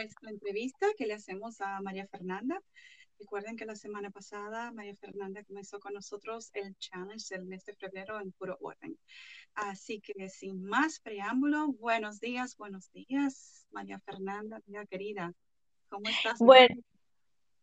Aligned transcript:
Nuestra 0.00 0.30
entrevista 0.30 0.86
que 0.96 1.06
le 1.06 1.12
hacemos 1.12 1.60
a 1.60 1.78
María 1.82 2.06
Fernanda. 2.06 2.58
Recuerden 3.18 3.54
que 3.54 3.66
la 3.66 3.74
semana 3.74 4.10
pasada 4.10 4.72
María 4.72 4.96
Fernanda 4.96 5.44
comenzó 5.44 5.78
con 5.78 5.92
nosotros 5.92 6.50
el 6.54 6.74
challenge 6.78 7.26
del 7.28 7.44
mes 7.44 7.66
de 7.66 7.74
febrero 7.74 8.18
en 8.18 8.32
puro 8.32 8.56
orden. 8.62 8.96
Así 9.54 10.00
que 10.00 10.30
sin 10.30 10.64
más 10.64 11.00
preámbulo, 11.00 11.72
buenos 11.72 12.18
días, 12.18 12.56
buenos 12.56 12.90
días, 12.92 13.66
María 13.72 14.00
Fernanda, 14.00 14.62
querida. 14.88 15.34
¿Cómo 15.90 16.08
estás? 16.08 16.38
Bueno, 16.38 16.76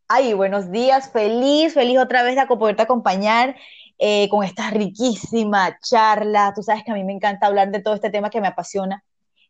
ay, 0.06 0.32
buenos 0.34 0.70
días, 0.70 1.10
feliz, 1.10 1.74
feliz 1.74 1.98
otra 1.98 2.22
vez 2.22 2.36
de 2.36 2.46
poderte 2.46 2.82
acompañar 2.82 3.56
eh, 3.98 4.28
con 4.28 4.44
esta 4.44 4.70
riquísima 4.70 5.76
charla. 5.80 6.52
Tú 6.54 6.62
sabes 6.62 6.84
que 6.84 6.92
a 6.92 6.94
mí 6.94 7.02
me 7.02 7.14
encanta 7.14 7.48
hablar 7.48 7.72
de 7.72 7.82
todo 7.82 7.96
este 7.96 8.10
tema 8.10 8.30
que 8.30 8.40
me 8.40 8.46
apasiona. 8.46 9.02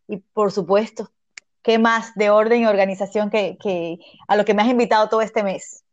Y 0.07 0.17
por 0.17 0.53
supuesto, 0.53 1.13
¿qué 1.69 1.79
más 1.79 2.15
de 2.15 2.31
orden 2.31 2.63
y 2.63 2.67
organización 2.67 3.29
que, 3.29 3.59
que 3.61 3.99
a 4.27 4.37
lo 4.37 4.47
que 4.47 4.55
me 4.55 4.63
has 4.63 4.69
invitado 4.69 5.11
todo 5.11 5.21
este 5.21 5.43
mes? 5.43 5.85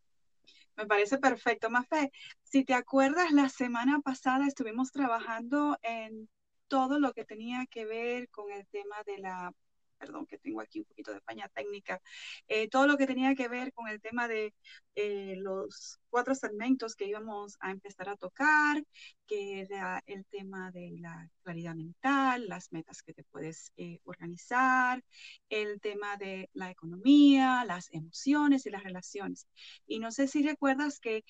Me 0.78 0.86
parece 0.86 1.18
perfecto, 1.18 1.70
Mafe. 1.70 2.14
Si 2.44 2.64
te 2.64 2.74
acuerdas, 2.74 3.34
la 3.34 3.50
semana 3.50 4.00
pasada 4.00 4.48
estuvimos 4.48 4.94
trabajando 4.94 5.78
en 5.82 6.30
todo 6.70 6.98
lo 6.98 7.12
que 7.12 7.26
tenía 7.26 7.66
que 7.66 7.84
ver 7.84 8.30
con 8.30 8.50
el 8.54 8.66
tema 8.68 8.96
de 9.06 9.18
la 9.18 9.52
perdón, 9.98 10.26
que 10.26 10.38
tengo 10.38 10.62
aquí 10.62 10.80
un 10.80 10.86
poquito 10.86 11.14
de 11.14 11.22
paña 11.22 11.50
técnica, 11.50 12.02
eh, 12.48 12.70
todo 12.70 12.88
lo 12.88 12.98
que 12.98 13.08
tenía 13.08 13.36
que 13.36 13.48
ver 13.48 13.74
con 13.74 13.88
el 13.88 14.02
tema 14.02 14.28
de 14.28 14.54
eh, 14.96 15.36
los 15.38 16.00
cuatro 16.10 16.36
segmentos 16.36 16.96
que 16.96 17.08
íbamos 17.08 17.58
a 17.60 17.72
empezar 17.72 18.10
a 18.10 18.16
tocar, 18.18 18.84
que 19.28 19.62
era 19.62 20.02
el 20.06 20.26
tema 20.26 20.72
de 20.72 20.92
la 21.00 21.30
claridad 21.44 21.76
mental, 21.76 22.48
las 22.48 22.72
metas 22.72 23.02
que 23.02 23.14
te 23.14 23.24
puedes 23.26 23.72
eh, 23.78 24.00
organizar, 24.04 25.04
el 25.50 25.80
tema 25.82 26.18
de 26.18 26.50
la 26.54 26.72
economía, 26.72 27.66
las 27.66 27.92
emociones 27.92 28.66
y 28.66 28.70
las 28.70 28.84
relaciones. 28.84 29.48
Y 29.88 30.00
no 30.00 30.12
sé 30.12 30.28
si 30.28 30.44
recuerdas 30.44 31.00
que 31.00 31.24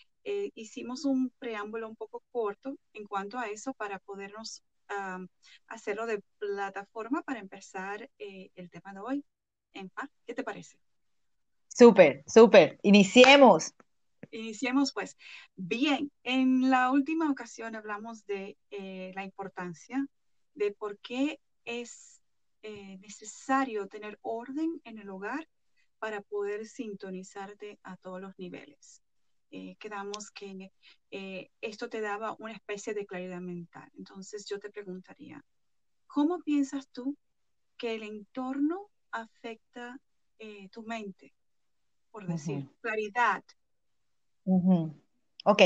hicimos 0.55 1.05
un 1.05 1.29
preámbulo 1.37 1.87
un 1.87 1.95
poco 1.95 2.23
corto 2.31 2.75
en 2.93 3.05
cuanto 3.05 3.37
a 3.37 3.47
eso 3.47 3.75
para 3.75 3.99
podernos 3.99 4.63
hacerlo 5.67 6.05
de 6.05 6.21
plataforma 6.37 7.21
para 7.23 7.39
empezar 7.39 8.09
eh, 8.19 8.51
el 8.55 8.69
tema 8.69 8.93
de 8.93 8.99
hoy. 8.99 9.25
En 9.73 9.89
paz, 9.89 10.09
¿qué 10.25 10.33
te 10.33 10.43
parece? 10.43 10.79
Súper, 11.67 12.23
súper. 12.27 12.79
Iniciemos. 12.83 13.73
Iniciemos 14.31 14.93
pues. 14.93 15.17
Bien, 15.55 16.11
en 16.23 16.69
la 16.69 16.91
última 16.91 17.29
ocasión 17.29 17.75
hablamos 17.75 18.25
de 18.25 18.57
eh, 18.69 19.11
la 19.15 19.23
importancia 19.23 20.07
de 20.53 20.71
por 20.71 20.97
qué 20.99 21.39
es 21.65 22.21
eh, 22.63 22.97
necesario 22.99 23.87
tener 23.87 24.17
orden 24.21 24.81
en 24.85 24.99
el 24.99 25.09
hogar 25.09 25.47
para 25.99 26.21
poder 26.21 26.65
sintonizarte 26.65 27.79
a 27.83 27.97
todos 27.97 28.21
los 28.21 28.37
niveles. 28.37 29.01
Eh, 29.57 29.77
quedamos 29.79 30.31
que 30.31 30.69
eh, 31.11 31.49
esto 31.61 31.87
te 31.87 32.01
daba 32.01 32.35
una 32.39 32.51
especie 32.51 32.93
de 32.93 33.05
claridad 33.05 33.39
mental. 33.39 33.89
Entonces 33.97 34.45
yo 34.49 34.59
te 34.59 34.69
preguntaría, 34.69 35.41
¿cómo 36.07 36.39
piensas 36.39 36.89
tú 36.89 37.15
que 37.77 37.95
el 37.95 38.03
entorno 38.03 38.89
afecta 39.11 39.97
eh, 40.39 40.67
tu 40.73 40.83
mente? 40.83 41.33
Por 42.11 42.27
decir, 42.27 42.67
claridad. 42.81 43.45
Ok, 45.45 45.61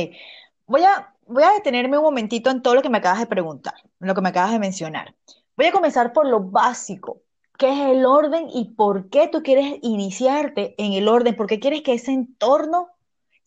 voy 0.68 0.84
a, 0.84 1.16
voy 1.26 1.44
a 1.44 1.54
detenerme 1.54 1.98
un 1.98 2.04
momentito 2.04 2.52
en 2.52 2.62
todo 2.62 2.76
lo 2.76 2.84
que 2.84 2.90
me 2.90 3.00
acabas 3.00 3.22
de 3.22 3.26
preguntar, 3.26 3.74
en 4.02 4.08
lo 4.08 4.14
que 4.14 4.22
me 4.22 4.30
acabas 4.30 4.52
de 4.52 4.60
mencionar. 4.60 5.16
Voy 5.58 5.66
a 5.66 5.72
comenzar 5.72 6.14
por 6.14 6.28
lo 6.28 6.42
básico. 6.42 7.24
¿Qué 7.58 7.70
es 7.70 7.98
el 7.98 8.06
orden 8.06 8.50
y 8.54 8.66
por 8.66 9.10
qué 9.10 9.28
tú 9.28 9.42
quieres 9.42 9.80
iniciarte 9.82 10.76
en 10.78 10.94
el 10.94 11.08
orden? 11.08 11.36
¿Por 11.36 11.48
qué 11.48 11.60
quieres 11.60 11.82
que 11.82 11.94
ese 11.94 12.12
entorno 12.12 12.92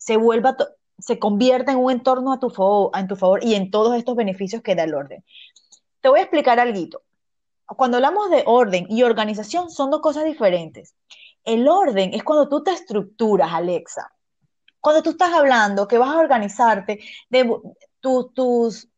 se 0.03 0.17
vuelva, 0.17 0.57
se 0.99 1.17
convierta 1.17 1.71
en 1.71 1.77
un 1.77 1.89
entorno 1.89 2.33
a 2.33 2.39
tu, 2.39 2.49
favor, 2.49 2.91
a 2.93 3.07
tu 3.07 3.15
favor 3.15 3.41
y 3.41 3.55
en 3.55 3.71
todos 3.71 3.95
estos 3.95 4.17
beneficios 4.17 4.61
que 4.61 4.75
da 4.75 4.83
el 4.83 4.93
orden. 4.93 5.23
Te 6.01 6.09
voy 6.09 6.19
a 6.19 6.23
explicar 6.23 6.59
algo. 6.59 7.01
Cuando 7.65 7.97
hablamos 7.97 8.29
de 8.29 8.43
orden 8.45 8.85
y 8.89 9.03
organización 9.03 9.71
son 9.71 9.91
dos 9.91 10.01
cosas 10.01 10.25
diferentes. 10.25 10.93
El 11.45 11.69
orden 11.69 12.13
es 12.13 12.21
cuando 12.21 12.49
tú 12.49 12.61
te 12.63 12.71
estructuras, 12.71 13.53
Alexa. 13.53 14.11
Cuando 14.81 15.01
tú 15.01 15.11
estás 15.11 15.31
hablando 15.31 15.87
que 15.87 15.97
vas 15.97 16.09
a 16.09 16.19
organizarte 16.19 16.99
de 17.29 17.49
tus, 18.01 18.33
tus 18.33 18.89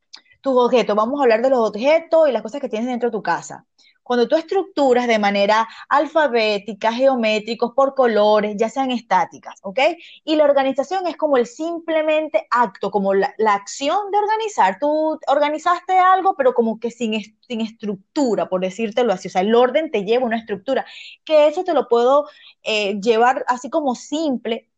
objetos, 0.43 0.95
vamos 0.95 1.19
a 1.19 1.23
hablar 1.23 1.43
de 1.43 1.51
los 1.51 1.69
objetos 1.69 2.27
y 2.27 2.31
las 2.31 2.41
cosas 2.41 2.59
que 2.59 2.69
tienes 2.69 2.89
dentro 2.89 3.09
de 3.09 3.17
tu 3.17 3.21
casa 3.21 3.63
cuando 4.05 4.27
tú 4.27 4.35
estructuras 4.35 5.07
de 5.07 5.17
manera 5.17 5.67
alfabética, 5.89 6.93
geométricos, 6.93 7.73
por 7.73 7.95
colores, 7.95 8.55
ya 8.55 8.69
sean 8.69 8.91
estáticas, 8.91 9.55
¿ok? 9.63 9.79
Y 10.23 10.35
la 10.35 10.43
organización 10.43 11.07
es 11.07 11.17
como 11.17 11.37
el 11.37 11.47
simplemente 11.47 12.45
acto, 12.51 12.91
como 12.91 13.15
la, 13.15 13.33
acción 13.47 14.11
de 14.11 14.19
organizar. 14.19 14.77
Tú 14.79 15.19
organizaste 15.25 15.97
algo, 15.97 16.35
pero 16.37 16.53
como 16.53 16.79
que 16.79 16.91
sin, 16.91 17.19
sin 17.47 17.61
estructura, 17.61 18.47
por 18.47 18.61
decírtelo 18.61 19.11
así. 19.11 19.27
O 19.27 19.31
sea, 19.31 19.41
el 19.41 19.55
orden 19.55 19.89
te 19.89 20.03
lleva 20.03 20.23
una 20.23 20.37
estructura, 20.37 20.85
que 21.23 21.47
eso 21.47 21.63
te 21.63 21.73
lo 21.73 21.87
puedo 21.87 22.29
eh, 22.61 22.99
llevar 23.01 23.43
así 23.47 23.71
como 23.71 23.95
simple, 23.95 24.69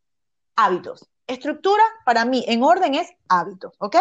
hábitos. 0.56 1.06
Estructura, 1.26 1.82
para 2.06 2.24
mí, 2.24 2.46
en 2.48 2.62
orden 2.62 2.94
es 2.94 3.10
hábitos, 3.28 3.74
¿ok? 3.78 3.96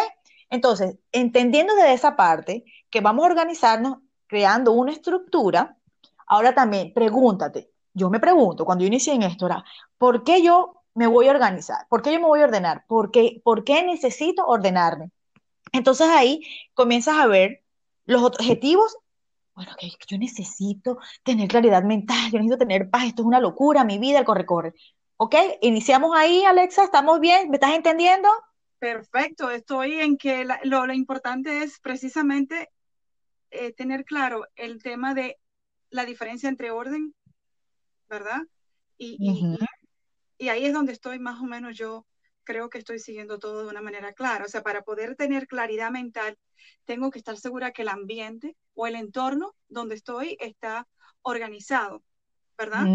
Entonces, 0.50 0.96
entendiendo 1.12 1.76
de 1.76 1.92
esa 1.92 2.16
parte, 2.16 2.64
que 2.90 3.02
vamos 3.02 3.26
a 3.26 3.28
organizarnos 3.28 3.98
creando 4.28 4.74
una 4.74 4.92
estructura, 4.92 5.78
ahora 6.28 6.54
también 6.54 6.94
pregúntate, 6.94 7.72
yo 7.94 8.10
me 8.10 8.20
pregunto 8.20 8.66
cuando 8.66 8.84
yo 8.84 8.88
inicié 8.88 9.14
en 9.14 9.24
esto, 9.24 9.50
¿por 9.98 10.24
qué 10.24 10.44
yo 10.44 10.84
me 10.94 11.08
voy 11.08 11.28
a 11.28 11.32
organizar? 11.32 11.88
¿Por 11.90 12.02
qué 12.02 12.14
yo 12.14 12.20
me 12.20 12.28
voy 12.28 12.42
a 12.42 12.46
ordenar? 12.46 12.86
¿Por 12.88 13.12
qué, 13.12 13.42
¿Por 13.44 13.64
qué 13.64 13.84
necesito 13.84 14.46
ordenarme? 14.46 15.12
Entonces 15.72 16.08
ahí 16.08 16.42
comienzas 16.74 17.18
a 17.18 17.28
ver 17.28 17.64
los 18.06 18.24
objetivos. 18.24 18.98
Bueno, 19.56 19.72
que 19.80 19.92
yo 20.08 20.18
necesito 20.18 21.00
tener 21.24 21.48
claridad 21.48 21.84
mental, 21.84 22.32
yo 22.32 22.38
necesito 22.38 22.58
tener 22.58 22.90
paz, 22.90 23.06
esto 23.06 23.24
es 23.24 23.28
una 23.28 23.40
locura, 23.40 23.84
mi 23.84 23.98
vida, 23.98 24.20
el 24.20 24.26
corre-corre. 24.26 24.74
¿Ok? 25.18 25.36
Iniciamos 25.62 26.16
ahí, 26.16 26.44
Alexa, 26.44 26.84
¿estamos 26.84 27.20
bien? 27.20 27.50
¿Me 27.50 27.56
estás 27.56 27.74
entendiendo? 27.74 28.30
Perfecto, 28.80 29.50
estoy 29.50 30.00
en 30.00 30.18
que 30.18 30.46
lo, 30.64 30.94
importante 30.94 31.64
es 31.64 31.80
precisamente 31.80 32.70
eh, 33.52 33.74
tener 33.74 34.06
claro 34.06 34.46
el 34.56 34.82
tema 34.82 35.14
de 35.14 35.38
la 35.90 36.06
diferencia 36.06 36.50
entre 36.50 36.72
orden, 36.72 37.14
¿verdad? 38.10 38.42
Y, 38.98 39.18
y, 40.40 40.50
ahí 40.50 40.66
es 40.66 40.74
donde 40.74 40.94
estoy 40.94 41.20
más 41.20 41.40
o 41.40 41.46
menos 41.46 41.78
yo 41.78 42.06
creo 42.44 42.70
que 42.70 42.78
estoy 42.78 43.00
siguiendo 43.00 43.40
todo 43.40 43.64
de 43.64 43.70
una 43.70 43.82
manera 43.82 44.14
clara. 44.14 44.46
O 44.46 44.48
sea, 44.48 44.64
para 44.64 44.82
poder 44.82 45.16
tener 45.16 45.48
claridad 45.48 45.92
mental, 45.92 46.38
tengo 46.86 47.12
que 47.12 47.20
estar 47.20 47.38
segura 47.38 47.72
que 47.72 47.82
el 47.84 47.90
ambiente 47.90 48.56
o 48.74 48.88
el 48.88 48.96
entorno 48.96 49.54
donde 49.68 49.96
estoy 49.96 50.38
está 50.40 50.88
organizado, 51.22 52.04
¿verdad? 52.58 52.86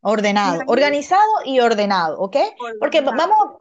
Ordenado, 0.00 0.62
organizado 0.68 1.26
y 1.44 1.58
ordenado, 1.58 2.20
¿ok? 2.20 2.36
Porque 2.78 3.00
vamos, 3.00 3.56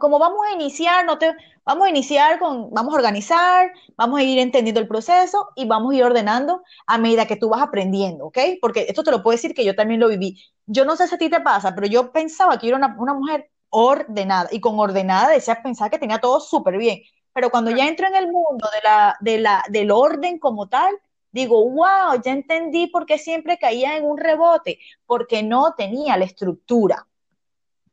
como 0.00 0.18
vamos 0.18 0.40
a 0.48 0.54
iniciar, 0.54 1.04
no 1.04 1.18
te, 1.18 1.34
vamos 1.64 1.86
a 1.86 1.90
iniciar 1.90 2.38
con, 2.38 2.70
vamos 2.70 2.94
a 2.94 2.96
organizar, 2.96 3.70
vamos 3.94 4.18
a 4.18 4.22
ir 4.22 4.38
entendiendo 4.38 4.80
el 4.80 4.88
proceso 4.88 5.50
y 5.54 5.66
vamos 5.66 5.92
a 5.92 5.96
ir 5.96 6.04
ordenando 6.04 6.62
a 6.86 6.96
medida 6.96 7.26
que 7.26 7.36
tú 7.36 7.50
vas 7.50 7.60
aprendiendo, 7.60 8.26
¿ok? 8.26 8.38
Porque 8.62 8.86
esto 8.88 9.02
te 9.02 9.10
lo 9.10 9.22
puedo 9.22 9.36
decir 9.36 9.54
que 9.54 9.64
yo 9.64 9.74
también 9.74 10.00
lo 10.00 10.08
viví. 10.08 10.42
Yo 10.64 10.86
no 10.86 10.96
sé 10.96 11.06
si 11.06 11.16
a 11.16 11.18
ti 11.18 11.28
te 11.28 11.40
pasa, 11.40 11.74
pero 11.74 11.86
yo 11.86 12.12
pensaba 12.12 12.58
que 12.58 12.66
yo 12.66 12.76
era 12.76 12.94
una, 12.98 13.14
mujer 13.14 13.50
ordenada 13.68 14.48
y 14.52 14.60
con 14.60 14.78
ordenada 14.78 15.28
decías 15.30 15.58
pensar 15.62 15.90
que 15.90 15.98
tenía 15.98 16.18
todo 16.18 16.40
súper 16.40 16.78
bien. 16.78 17.02
Pero 17.34 17.50
cuando 17.50 17.70
ya 17.70 17.86
entro 17.86 18.06
en 18.06 18.14
el 18.14 18.26
mundo 18.32 18.68
de 18.72 18.80
la, 18.82 19.16
de 19.20 19.38
la, 19.38 19.64
del 19.68 19.90
orden 19.90 20.38
como 20.38 20.68
tal, 20.68 20.94
digo, 21.34 21.68
wow, 21.68 22.22
ya 22.24 22.30
entendí 22.30 22.86
por 22.86 23.06
qué 23.06 23.18
siempre 23.18 23.58
caía 23.58 23.96
en 23.96 24.04
un 24.04 24.16
rebote, 24.16 24.78
porque 25.04 25.42
no 25.42 25.74
tenía 25.76 26.16
la 26.16 26.24
estructura. 26.24 27.08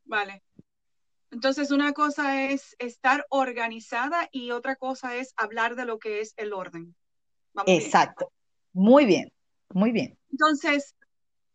Vale. 0.05 0.43
Entonces, 1.31 1.71
una 1.71 1.91
cosa 1.91 2.43
es 2.43 2.75
estar 2.77 3.25
organizada 3.29 4.29
y 4.31 4.51
otra 4.51 4.75
cosa 4.75 5.15
es 5.15 5.33
hablar 5.37 5.75
de 5.75 5.85
lo 5.85 5.97
que 5.97 6.21
es 6.21 6.35
el 6.37 6.53
orden. 6.53 6.95
Exacto. 7.65 8.31
Muy 8.73 9.05
bien, 9.05 9.31
muy 9.73 9.91
bien. 9.91 10.19
Entonces, 10.29 10.95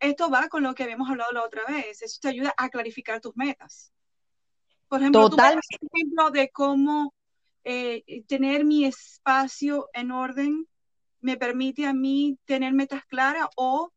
esto 0.01 0.29
va 0.29 0.49
con 0.49 0.65
lo 0.65 0.75
que 0.75 0.83
habíamos 0.83 1.09
hablado 1.09 1.31
la 1.31 1.45
otra 1.45 1.63
vez. 1.69 2.03
Eso 2.03 2.19
te 2.21 2.29
ayuda 2.29 2.53
a 2.57 2.69
clarificar 2.69 3.21
tus 3.21 3.37
metas. 3.37 3.93
Por 4.89 5.01
ejemplo, 5.01 5.31
tú 5.31 5.37
un 5.37 5.61
ejemplo 5.93 6.31
de 6.31 6.49
cómo 6.51 7.15
eh, 7.63 8.25
tener 8.27 8.65
mi 8.65 8.85
espacio 8.87 9.89
en 9.93 10.11
orden 10.11 10.67
me 11.27 11.37
permite 11.37 11.85
a 11.87 11.93
mí 11.93 12.39
tener 12.45 12.73
metas 12.73 13.05
claras 13.07 13.49
o 13.57 13.91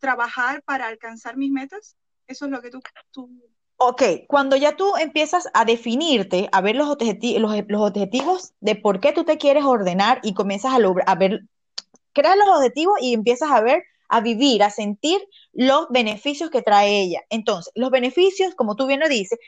trabajar 0.00 0.64
para 0.64 0.88
alcanzar 0.88 1.36
mis 1.36 1.52
metas. 1.52 1.94
Eso 2.26 2.46
es 2.46 2.50
lo 2.50 2.60
que 2.60 2.70
tú, 2.70 2.80
tú... 3.12 3.30
Ok, 3.76 4.02
cuando 4.26 4.56
ya 4.56 4.74
tú 4.74 4.96
empiezas 4.96 5.48
a 5.54 5.64
definirte, 5.64 6.48
a 6.50 6.60
ver 6.60 6.74
los, 6.74 6.88
objetivos, 6.88 7.40
los, 7.68 7.80
objetivos 7.80 8.52
de 8.58 8.74
por 8.74 8.98
qué 8.98 9.12
tú 9.12 9.22
te 9.22 9.38
quieres 9.38 9.64
ordenar 9.64 10.18
y 10.24 10.34
comienzas 10.34 10.72
a, 10.72 10.78
a 11.06 11.14
ver, 11.14 11.42
creas 12.12 12.36
los 12.36 12.48
objetivos 12.48 12.96
y 13.00 13.14
empiezas 13.14 13.52
a 13.52 13.60
ver 13.60 13.84
a 14.08 14.20
vivir, 14.20 14.64
a 14.64 14.70
sentir 14.70 15.20
los 15.52 15.86
beneficios 15.88 16.50
que 16.50 16.62
trae 16.62 17.00
ella. 17.00 17.20
Entonces, 17.30 17.72
los 17.76 17.90
beneficios, 17.90 18.56
como 18.56 18.74
tú 18.74 18.88
bien 18.88 18.98
lo 18.98 19.08
dices, 19.08 19.38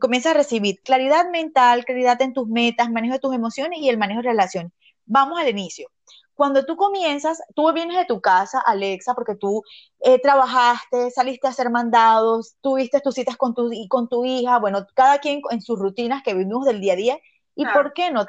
comienzas 0.00 0.36
a 0.36 0.38
recibir 0.38 0.80
claridad 0.82 1.28
mental, 1.30 1.84
claridad 1.84 2.22
en 2.22 2.32
tus 2.32 2.46
metas, 2.46 2.92
manejo 2.92 3.14
de 3.14 3.20
tus 3.20 3.34
emociones 3.34 3.80
y 3.80 3.88
el 3.88 3.98
manejo 3.98 4.22
de 4.22 4.28
relaciones. 4.28 4.72
Vamos 5.04 5.40
al 5.40 5.48
inicio. 5.48 5.90
Cuando 6.36 6.64
tú 6.64 6.76
comienzas, 6.76 7.42
tú 7.54 7.72
vienes 7.72 7.96
de 7.96 8.04
tu 8.04 8.20
casa, 8.20 8.60
Alexa, 8.60 9.14
porque 9.14 9.34
tú 9.34 9.62
eh, 10.00 10.20
trabajaste, 10.20 11.10
saliste 11.10 11.46
a 11.46 11.50
hacer 11.50 11.70
mandados, 11.70 12.56
tuviste 12.60 13.00
tus 13.00 13.14
citas 13.14 13.36
con 13.36 13.54
tu, 13.54 13.70
con 13.88 14.08
tu 14.08 14.24
hija, 14.24 14.58
bueno, 14.58 14.86
cada 14.94 15.18
quien 15.18 15.40
en 15.50 15.60
sus 15.62 15.78
rutinas 15.78 16.22
que 16.22 16.34
vivimos 16.34 16.64
del 16.66 16.80
día 16.80 16.92
a 16.92 16.96
día, 16.96 17.18
¿Y 17.58 17.64
por 17.64 17.94
qué 17.94 18.10
no? 18.10 18.26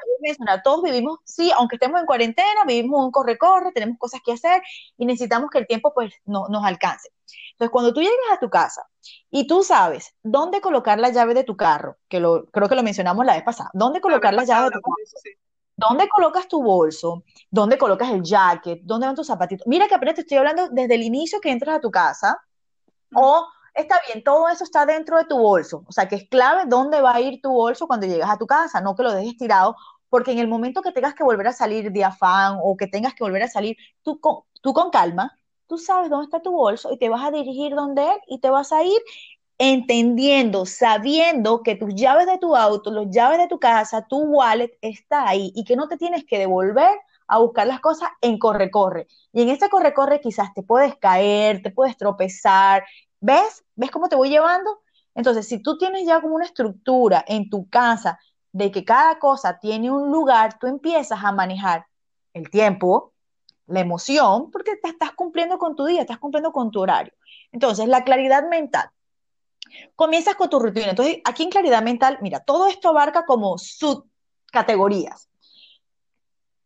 Todos 0.64 0.82
vivimos, 0.82 1.18
sí, 1.24 1.52
aunque 1.56 1.76
estemos 1.76 2.00
en 2.00 2.06
cuarentena, 2.06 2.64
vivimos 2.66 3.04
un 3.04 3.10
corre-corre, 3.10 3.72
tenemos 3.72 3.98
cosas 3.98 4.22
que 4.24 4.32
hacer 4.32 4.62
y 4.96 5.04
necesitamos 5.04 5.50
que 5.50 5.58
el 5.58 5.66
tiempo 5.66 5.92
pues 5.92 6.14
no, 6.24 6.48
nos 6.48 6.64
alcance. 6.64 7.10
Entonces, 7.52 7.70
cuando 7.70 7.92
tú 7.92 8.00
llegas 8.00 8.16
a 8.32 8.40
tu 8.40 8.48
casa 8.48 8.88
y 9.30 9.46
tú 9.46 9.62
sabes 9.62 10.14
dónde 10.22 10.62
colocar 10.62 10.98
la 10.98 11.10
llave 11.10 11.34
de 11.34 11.44
tu 11.44 11.58
carro, 11.58 11.98
que 12.08 12.20
lo, 12.20 12.46
creo 12.46 12.70
que 12.70 12.74
lo 12.74 12.82
mencionamos 12.82 13.26
la 13.26 13.34
vez 13.34 13.42
pasada, 13.42 13.68
dónde 13.74 14.00
colocar 14.00 14.32
la, 14.32 14.44
llave 14.44 14.66
de 14.66 14.70
tu 14.70 14.80
carro, 14.80 14.96
dónde 15.78 16.08
colocas 16.08 16.48
tu 16.48 16.62
bolso, 16.62 17.24
dónde 17.50 17.78
colocas 17.78 18.10
el 18.10 18.22
jacket, 18.22 18.80
dónde 18.82 19.06
van 19.06 19.14
tus 19.14 19.28
zapatitos. 19.28 19.66
Mira 19.66 19.86
que 19.86 19.94
apenas 19.94 20.16
te 20.16 20.22
estoy 20.22 20.38
hablando 20.38 20.68
desde 20.70 20.96
el 20.96 21.02
inicio 21.02 21.40
que 21.40 21.50
entras 21.50 21.76
a 21.76 21.80
tu 21.80 21.90
casa 21.90 22.36
o 23.14 23.46
está 23.74 24.00
bien, 24.06 24.24
todo 24.24 24.48
eso 24.48 24.64
está 24.64 24.84
dentro 24.84 25.16
de 25.16 25.24
tu 25.24 25.38
bolso. 25.38 25.84
O 25.86 25.92
sea, 25.92 26.08
que 26.08 26.16
es 26.16 26.28
clave 26.28 26.64
dónde 26.66 27.00
va 27.00 27.14
a 27.14 27.20
ir 27.20 27.40
tu 27.40 27.50
bolso 27.52 27.86
cuando 27.86 28.06
llegas 28.06 28.28
a 28.28 28.36
tu 28.36 28.46
casa, 28.46 28.80
no 28.80 28.96
que 28.96 29.04
lo 29.04 29.12
dejes 29.12 29.36
tirado, 29.36 29.76
porque 30.08 30.32
en 30.32 30.40
el 30.40 30.48
momento 30.48 30.82
que 30.82 30.90
tengas 30.90 31.14
que 31.14 31.22
volver 31.22 31.46
a 31.46 31.52
salir 31.52 31.92
de 31.92 32.04
afán 32.04 32.58
o 32.60 32.76
que 32.76 32.88
tengas 32.88 33.14
que 33.14 33.22
volver 33.22 33.44
a 33.44 33.48
salir, 33.48 33.76
tú 34.02 34.18
con, 34.20 34.40
tú 34.60 34.72
con 34.72 34.90
calma, 34.90 35.38
tú 35.68 35.78
sabes 35.78 36.10
dónde 36.10 36.24
está 36.24 36.42
tu 36.42 36.50
bolso 36.50 36.90
y 36.92 36.98
te 36.98 37.08
vas 37.08 37.24
a 37.24 37.30
dirigir 37.30 37.76
donde 37.76 38.02
él 38.02 38.20
y 38.26 38.40
te 38.40 38.50
vas 38.50 38.72
a 38.72 38.82
ir 38.82 39.00
entendiendo, 39.58 40.66
sabiendo 40.66 41.62
que 41.62 41.74
tus 41.74 41.94
llaves 41.94 42.26
de 42.26 42.38
tu 42.38 42.56
auto, 42.56 42.90
las 42.90 43.10
llaves 43.10 43.38
de 43.38 43.48
tu 43.48 43.58
casa, 43.58 44.06
tu 44.08 44.18
wallet 44.20 44.78
está 44.80 45.28
ahí 45.28 45.52
y 45.54 45.64
que 45.64 45.76
no 45.76 45.88
te 45.88 45.96
tienes 45.96 46.24
que 46.24 46.38
devolver 46.38 46.96
a 47.26 47.38
buscar 47.38 47.66
las 47.66 47.80
cosas 47.80 48.08
en 48.20 48.38
corre-corre. 48.38 49.08
Y 49.32 49.42
en 49.42 49.50
este 49.50 49.68
corre-corre 49.68 50.20
quizás 50.20 50.54
te 50.54 50.62
puedes 50.62 50.96
caer, 50.96 51.62
te 51.62 51.70
puedes 51.70 51.96
tropezar, 51.96 52.84
¿Ves? 53.20 53.64
¿Ves 53.74 53.90
cómo 53.90 54.08
te 54.08 54.16
voy 54.16 54.30
llevando? 54.30 54.80
Entonces, 55.14 55.48
si 55.48 55.60
tú 55.60 55.76
tienes 55.78 56.06
ya 56.06 56.20
como 56.20 56.36
una 56.36 56.44
estructura 56.44 57.24
en 57.26 57.50
tu 57.50 57.68
casa 57.68 58.18
de 58.52 58.70
que 58.70 58.84
cada 58.84 59.18
cosa 59.18 59.58
tiene 59.58 59.90
un 59.90 60.12
lugar, 60.12 60.58
tú 60.58 60.66
empiezas 60.66 61.22
a 61.24 61.32
manejar 61.32 61.86
el 62.32 62.50
tiempo, 62.50 63.12
la 63.66 63.80
emoción, 63.80 64.50
porque 64.50 64.76
te 64.76 64.88
estás 64.88 65.12
cumpliendo 65.12 65.58
con 65.58 65.74
tu 65.74 65.84
día, 65.86 66.02
estás 66.02 66.18
cumpliendo 66.18 66.52
con 66.52 66.70
tu 66.70 66.80
horario. 66.80 67.12
Entonces, 67.52 67.88
la 67.88 68.04
claridad 68.04 68.48
mental. 68.48 68.90
Comienzas 69.96 70.34
con 70.34 70.50
tu 70.50 70.58
rutina. 70.58 70.90
Entonces, 70.90 71.18
aquí 71.24 71.42
en 71.42 71.50
claridad 71.50 71.82
mental, 71.82 72.18
mira, 72.20 72.40
todo 72.40 72.66
esto 72.66 72.88
abarca 72.88 73.24
como 73.24 73.58
subcategorías. 73.58 75.28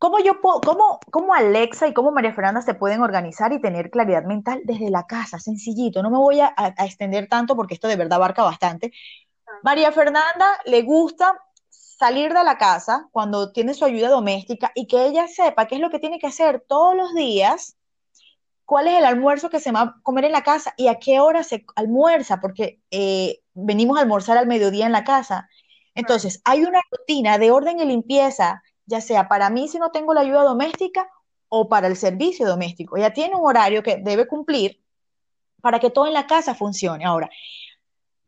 ¿Cómo, 0.03 0.19
yo 0.19 0.41
cómo, 0.41 0.99
cómo 1.13 1.33
Alexa 1.33 1.87
y 1.87 1.95
cómo 1.95 2.11
María 2.11 2.35
Fernanda 2.35 2.61
se 2.61 2.75
pueden 2.75 3.03
organizar 3.03 3.53
y 3.53 3.61
tener 3.61 3.89
claridad 3.89 4.25
mental 4.25 4.61
desde 4.65 4.91
la 4.91 5.07
casa? 5.07 5.39
Sencillito, 5.39 6.03
no 6.03 6.11
me 6.11 6.19
voy 6.19 6.41
a, 6.41 6.53
extender 6.79 7.29
tanto 7.29 7.55
porque 7.55 7.75
esto 7.75 7.87
de 7.87 7.95
verdad 7.95 8.17
abarca 8.17 8.43
bastante. 8.43 8.93
María 9.63 9.93
Fernanda 9.93 10.59
le 10.65 10.83
gusta 10.83 11.39
salir 11.71 12.35
de 12.35 12.43
la 12.43 12.59
casa 12.59 13.09
cuando 13.13 13.53
tiene 13.53 13.75
su 13.75 13.85
ayuda 13.85 14.09
doméstica 14.09 14.73
y 14.75 14.89
que 14.89 15.07
ella 15.07 15.29
sepa 15.29 15.69
qué 15.69 15.77
es 15.77 15.81
lo 15.81 15.91
que 15.91 16.01
tiene 16.01 16.19
que 16.19 16.27
hacer 16.27 16.65
todos 16.67 16.97
los 16.97 17.15
días, 17.15 17.77
cuál 18.73 18.89
es 18.89 18.95
el 18.95 19.05
almuerzo 19.05 19.51
que 19.51 19.61
se 19.61 19.71
va 19.71 19.83
a 19.83 19.97
comer 20.03 20.25
en 20.25 20.33
la 20.33 20.43
casa 20.43 20.73
y 20.79 20.89
a 20.89 20.99
qué 20.99 21.21
hora 21.21 21.43
se 21.45 21.67
almuerza, 21.77 22.41
porque 22.41 22.81
eh, 22.91 23.43
venimos 23.53 23.99
a 23.99 24.01
almorzar 24.01 24.39
al 24.39 24.47
mediodía 24.47 24.87
en 24.87 24.93
la 24.93 25.05
casa. 25.05 25.47
Entonces, 25.95 26.41
hay 26.47 26.65
una 26.65 26.81
rutina 26.91 27.37
de 27.37 27.51
orden 27.51 27.81
y 27.81 27.85
limpieza 27.85 28.63
ya 28.87 29.03
sea 29.03 29.29
para 29.29 29.51
mí 29.51 29.69
si 29.69 29.79
no 29.79 29.91
tengo 29.91 30.15
la 30.15 30.23
ayuda 30.23 30.43
doméstica 30.45 31.07
o 31.51 31.69
para 31.69 31.87
el 31.87 31.99
servicio 31.99 32.47
doméstico. 32.47 32.97
Ella 32.97 33.13
tiene 33.13 33.35
un 33.35 33.47
horario 33.47 33.83
que 33.83 33.99
debe 33.99 34.27
cumplir 34.27 34.81
para 35.61 35.79
que 35.79 35.91
todo 35.91 36.07
en 36.07 36.15
la 36.15 36.27
casa 36.27 36.55
funcione. 36.55 37.05
Ahora, 37.05 37.29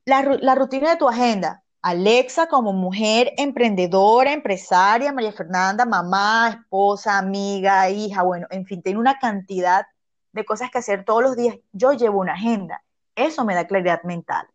la, 0.04 0.54
rutina 0.54 0.90
de 0.90 0.96
tu 0.98 1.08
agenda. 1.08 1.62
Alexa 1.80 2.48
como 2.48 2.74
mujer 2.74 3.32
emprendedora, 3.38 4.34
empresaria, 4.34 5.10
María 5.10 5.32
Fernanda, 5.32 5.86
mamá, 5.86 6.50
esposa, 6.50 7.16
amiga, 7.16 7.88
hija, 7.88 8.22
bueno, 8.22 8.46
en 8.50 8.66
fin, 8.66 8.82
tiene 8.82 8.98
una 8.98 9.18
cantidad 9.18 9.86
de 10.34 10.44
cosas 10.44 10.70
que 10.70 10.78
hacer 10.78 11.04
todos 11.04 11.22
los 11.22 11.36
días. 11.36 11.56
Yo 11.72 11.92
llevo 11.92 12.20
una 12.20 12.34
agenda. 12.34 12.82
Eso 13.14 13.44
me 13.44 13.54
da 13.54 13.66
claridad 13.66 14.02
mental. 14.02 14.48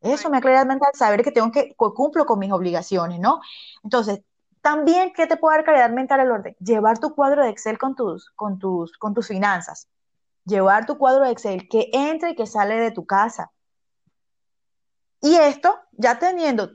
Eso 0.00 0.30
me 0.30 0.38
da 0.38 0.40
claridad 0.40 0.66
mental, 0.66 0.90
saber 0.94 1.22
que 1.22 1.32
tengo 1.32 1.50
que 1.50 1.74
cumplo 1.74 2.24
con 2.24 2.38
mis 2.38 2.52
obligaciones, 2.52 3.18
¿no? 3.20 3.40
Entonces, 3.82 4.22
también, 4.62 5.12
¿qué 5.12 5.26
te 5.26 5.36
puede 5.36 5.58
dar 5.58 5.64
calidad 5.64 5.90
mental 5.90 6.20
al 6.20 6.30
orden? 6.30 6.56
Llevar 6.60 6.98
tu 6.98 7.14
cuadro 7.14 7.42
de 7.42 7.50
Excel 7.50 7.76
con 7.76 7.94
tus, 7.96 8.30
con 8.30 8.58
tus, 8.58 8.96
con 8.96 9.12
tus 9.12 9.28
finanzas. 9.28 9.88
Llevar 10.44 10.86
tu 10.86 10.96
cuadro 10.96 11.24
de 11.24 11.32
Excel 11.32 11.68
que 11.68 11.90
entra 11.92 12.30
y 12.30 12.34
que 12.34 12.46
sale 12.46 12.76
de 12.76 12.92
tu 12.92 13.04
casa. 13.04 13.50
Y 15.20 15.34
esto, 15.34 15.76
ya 15.92 16.18
teniendo, 16.18 16.70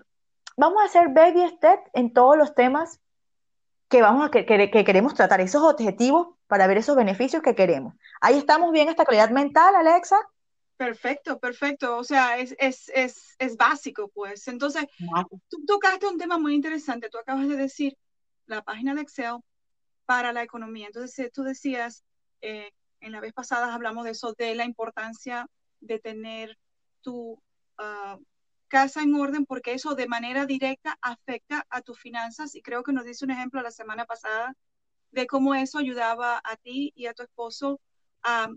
vamos 0.57 0.83
a 0.83 0.85
hacer 0.85 1.09
baby 1.09 1.47
step 1.55 1.79
en 1.93 2.13
todos 2.13 2.37
los 2.37 2.53
temas 2.53 2.99
que, 3.87 4.01
vamos 4.01 4.27
a, 4.27 4.29
que, 4.29 4.45
que 4.45 4.83
queremos 4.83 5.13
tratar, 5.13 5.41
esos 5.41 5.63
objetivos 5.63 6.34
para 6.47 6.67
ver 6.67 6.77
esos 6.77 6.95
beneficios 6.95 7.41
que 7.41 7.55
queremos. 7.55 7.95
Ahí 8.21 8.37
estamos 8.37 8.71
bien 8.71 8.89
esta 8.89 9.05
calidad 9.05 9.29
mental, 9.29 9.75
Alexa. 9.75 10.17
Perfecto, 10.77 11.39
perfecto. 11.39 11.97
O 11.97 12.03
sea, 12.03 12.37
es, 12.37 12.55
es, 12.59 12.91
es, 12.93 13.35
es 13.39 13.55
básico, 13.55 14.09
pues. 14.09 14.47
Entonces, 14.47 14.85
tú 15.49 15.65
tocaste 15.65 16.07
un 16.07 16.17
tema 16.17 16.37
muy 16.37 16.53
interesante. 16.53 17.09
Tú 17.09 17.17
acabas 17.17 17.47
de 17.47 17.55
decir 17.55 17.97
la 18.45 18.61
página 18.61 18.93
de 18.93 19.01
Excel 19.01 19.37
para 20.05 20.33
la 20.33 20.43
economía. 20.43 20.87
Entonces, 20.87 21.31
tú 21.31 21.43
decías, 21.43 22.03
eh, 22.41 22.71
en 22.99 23.11
la 23.11 23.21
vez 23.21 23.33
pasada 23.33 23.73
hablamos 23.73 24.03
de 24.03 24.11
eso, 24.11 24.33
de 24.37 24.53
la 24.55 24.65
importancia 24.65 25.47
de 25.79 25.99
tener 25.99 26.57
tu 27.01 27.41
ah, 27.77 28.17
casa 28.67 29.01
en 29.01 29.15
orden, 29.15 29.45
porque 29.45 29.73
eso 29.73 29.95
de 29.95 30.07
manera 30.07 30.45
directa 30.45 30.97
afecta 31.01 31.65
a 31.69 31.81
tus 31.81 31.99
finanzas. 31.99 32.53
Y 32.53 32.61
creo 32.61 32.83
que 32.83 32.91
nos 32.91 33.05
dice 33.05 33.23
un 33.23 33.31
ejemplo 33.31 33.61
la 33.61 33.71
semana 33.71 34.05
pasada 34.05 34.53
de 35.11 35.27
cómo 35.27 35.55
eso 35.55 35.79
ayudaba 35.79 36.41
a 36.43 36.55
ti 36.57 36.91
y 36.95 37.07
a 37.07 37.13
tu 37.13 37.23
esposo 37.23 37.79
a 38.23 38.49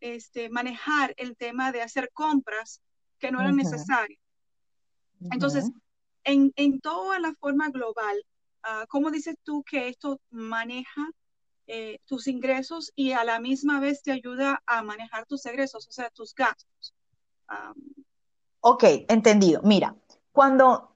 este, 0.00 0.50
manejar 0.50 1.14
el 1.16 1.36
tema 1.36 1.72
de 1.72 1.82
hacer 1.82 2.10
compras 2.12 2.80
que 3.18 3.30
no 3.30 3.40
eran 3.40 3.56
necesarias. 3.56 4.20
Entonces, 5.30 5.70
en, 6.24 6.52
en, 6.56 6.80
toda 6.80 7.18
la 7.18 7.32
forma 7.34 7.70
global, 7.70 8.16
uh, 8.64 8.86
¿cómo 8.88 9.10
dices 9.10 9.36
tú 9.42 9.62
que 9.62 9.88
esto 9.88 10.20
maneja 10.30 11.08
eh, 11.66 12.00
tus 12.04 12.26
ingresos 12.26 12.92
y 12.94 13.12
a 13.12 13.24
la 13.24 13.40
misma 13.40 13.80
vez 13.80 14.02
te 14.02 14.12
ayuda 14.12 14.62
a 14.66 14.82
manejar 14.82 15.24
tus 15.24 15.46
egresos, 15.46 15.88
o 15.88 15.92
sea, 15.92 16.10
tus 16.10 16.34
gastos? 16.34 16.94
ok, 18.60 18.84
entendido. 19.08 19.60
Mira, 19.62 19.94
cuando 20.32 20.94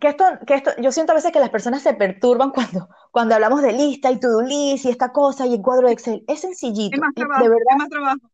que 0.00 0.08
esto, 0.08 0.24
que 0.46 0.54
esto, 0.54 0.70
yo 0.78 0.92
siento 0.92 1.12
a 1.12 1.14
veces 1.14 1.32
que 1.32 1.40
las 1.40 1.50
personas 1.50 1.82
se 1.82 1.94
perturban 1.94 2.50
cuando, 2.54 2.88
cuando 3.16 3.34
hablamos 3.34 3.62
de 3.62 3.72
lista 3.72 4.10
y 4.10 4.20
to-do 4.20 4.42
list 4.42 4.84
y 4.84 4.90
esta 4.90 5.10
cosa 5.10 5.46
y 5.46 5.54
el 5.54 5.62
cuadro 5.62 5.86
de 5.86 5.94
Excel. 5.94 6.22
Es 6.28 6.40
sencillito. 6.40 6.96
Es 6.96 7.00
más 7.00 7.14
trabajo, 7.14 7.44
de 7.44 7.48
verdad. 7.48 7.76
más 7.78 7.88
trabajo. 7.88 8.30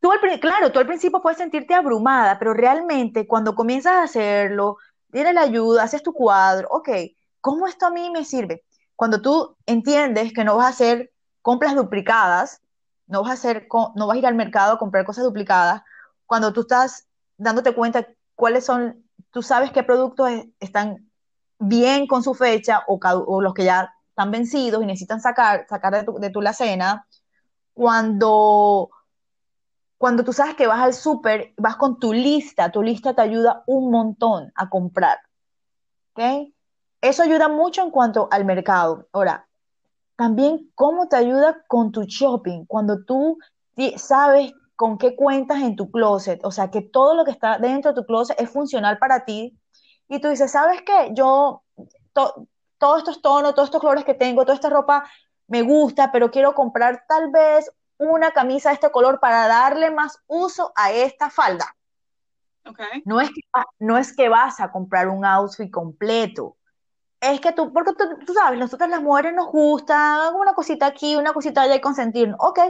Tú 0.00 0.10
claro, 0.40 0.72
tú 0.72 0.78
al 0.78 0.86
principio 0.86 1.20
puedes 1.20 1.36
sentirte 1.36 1.74
abrumada, 1.74 2.38
pero 2.38 2.54
realmente 2.54 3.26
cuando 3.26 3.54
comienzas 3.54 3.92
a 3.92 4.02
hacerlo, 4.04 4.78
tienes 5.12 5.34
la 5.34 5.42
ayuda, 5.42 5.82
haces 5.82 6.02
tu 6.02 6.14
cuadro, 6.14 6.68
ok, 6.70 6.88
¿cómo 7.42 7.66
esto 7.66 7.84
a 7.84 7.90
mí 7.90 8.08
me 8.08 8.24
sirve? 8.24 8.64
Cuando 8.96 9.20
tú 9.20 9.54
entiendes 9.66 10.32
que 10.32 10.42
no 10.42 10.56
vas 10.56 10.64
a 10.64 10.70
hacer 10.70 11.12
compras 11.42 11.76
duplicadas, 11.76 12.62
no 13.08 13.20
vas 13.20 13.32
a 13.32 13.34
hacer, 13.34 13.68
no 13.94 14.06
vas 14.06 14.14
a 14.14 14.18
ir 14.20 14.26
al 14.26 14.36
mercado 14.36 14.72
a 14.72 14.78
comprar 14.78 15.04
cosas 15.04 15.24
duplicadas, 15.24 15.82
cuando 16.24 16.54
tú 16.54 16.62
estás 16.62 17.06
dándote 17.36 17.74
cuenta 17.74 18.08
cuáles 18.34 18.64
son 18.64 19.04
tú 19.32 19.42
sabes 19.42 19.70
qué 19.70 19.82
productos 19.82 20.30
están 20.60 21.10
bien 21.58 22.06
con 22.06 22.22
su 22.22 22.34
fecha 22.34 22.84
o, 22.86 23.42
los 23.42 23.52
que 23.52 23.64
ya 23.64 23.92
están 24.18 24.32
vencidos 24.32 24.82
y 24.82 24.86
necesitan 24.86 25.20
sacar, 25.20 25.64
sacar 25.68 25.94
de 25.94 26.02
tu, 26.02 26.18
de 26.18 26.30
tu 26.30 26.42
cena 26.52 27.06
cuando, 27.72 28.90
cuando 29.96 30.24
tú 30.24 30.32
sabes 30.32 30.56
que 30.56 30.66
vas 30.66 30.80
al 30.80 30.92
súper, 30.92 31.54
vas 31.56 31.76
con 31.76 32.00
tu 32.00 32.12
lista, 32.12 32.72
tu 32.72 32.82
lista 32.82 33.14
te 33.14 33.22
ayuda 33.22 33.62
un 33.68 33.92
montón 33.92 34.50
a 34.56 34.68
comprar. 34.68 35.18
Eso 37.00 37.22
ayuda 37.22 37.46
mucho 37.46 37.80
en 37.82 37.92
cuanto 37.92 38.26
al 38.32 38.44
mercado. 38.44 39.06
Ahora, 39.12 39.46
también 40.16 40.68
cómo 40.74 41.06
te 41.06 41.14
ayuda 41.14 41.62
con 41.68 41.92
tu 41.92 42.02
shopping, 42.02 42.64
cuando 42.66 43.04
tú 43.04 43.38
sabes 43.96 44.52
con 44.74 44.98
qué 44.98 45.14
cuentas 45.14 45.62
en 45.62 45.76
tu 45.76 45.92
closet, 45.92 46.44
o 46.44 46.50
sea, 46.50 46.72
que 46.72 46.82
todo 46.82 47.14
lo 47.14 47.24
que 47.24 47.30
está 47.30 47.58
dentro 47.58 47.92
de 47.92 48.00
tu 48.00 48.04
closet 48.04 48.40
es 48.40 48.50
funcional 48.50 48.98
para 48.98 49.24
ti. 49.24 49.56
Y 50.08 50.20
tú 50.20 50.26
dices, 50.26 50.50
¿sabes 50.50 50.82
qué? 50.82 51.12
Yo, 51.14 51.62
todos 52.78 52.98
estos 52.98 53.20
tonos, 53.20 53.54
todos 53.54 53.68
estos 53.68 53.80
colores 53.80 54.04
que 54.04 54.14
tengo, 54.14 54.42
toda 54.42 54.54
esta 54.54 54.70
ropa 54.70 55.04
me 55.46 55.62
gusta, 55.62 56.12
pero 56.12 56.30
quiero 56.30 56.54
comprar 56.54 57.04
tal 57.08 57.30
vez 57.30 57.70
una 57.98 58.30
camisa 58.30 58.68
de 58.68 58.76
este 58.76 58.90
color 58.90 59.18
para 59.20 59.48
darle 59.48 59.90
más 59.90 60.22
uso 60.26 60.72
a 60.76 60.92
esta 60.92 61.30
falda. 61.30 61.74
Okay. 62.64 63.02
No, 63.04 63.20
es 63.20 63.30
que, 63.30 63.40
no 63.78 63.96
es 63.96 64.14
que 64.14 64.28
vas 64.28 64.60
a 64.60 64.70
comprar 64.70 65.08
un 65.08 65.24
outfit 65.24 65.70
completo. 65.70 66.56
Es 67.20 67.40
que 67.40 67.52
tú, 67.52 67.72
porque 67.72 67.92
tú, 68.24 68.32
sabes, 68.34 68.60
nosotras 68.60 68.90
las 68.90 69.02
mujeres 69.02 69.34
nos 69.34 69.48
gusta 69.48 70.30
una 70.30 70.54
cosita 70.54 70.86
aquí, 70.86 71.16
una 71.16 71.32
cosita 71.32 71.62
allá 71.62 71.74
y 71.74 71.80
consentirnos. 71.80 72.36
Ok, 72.40 72.60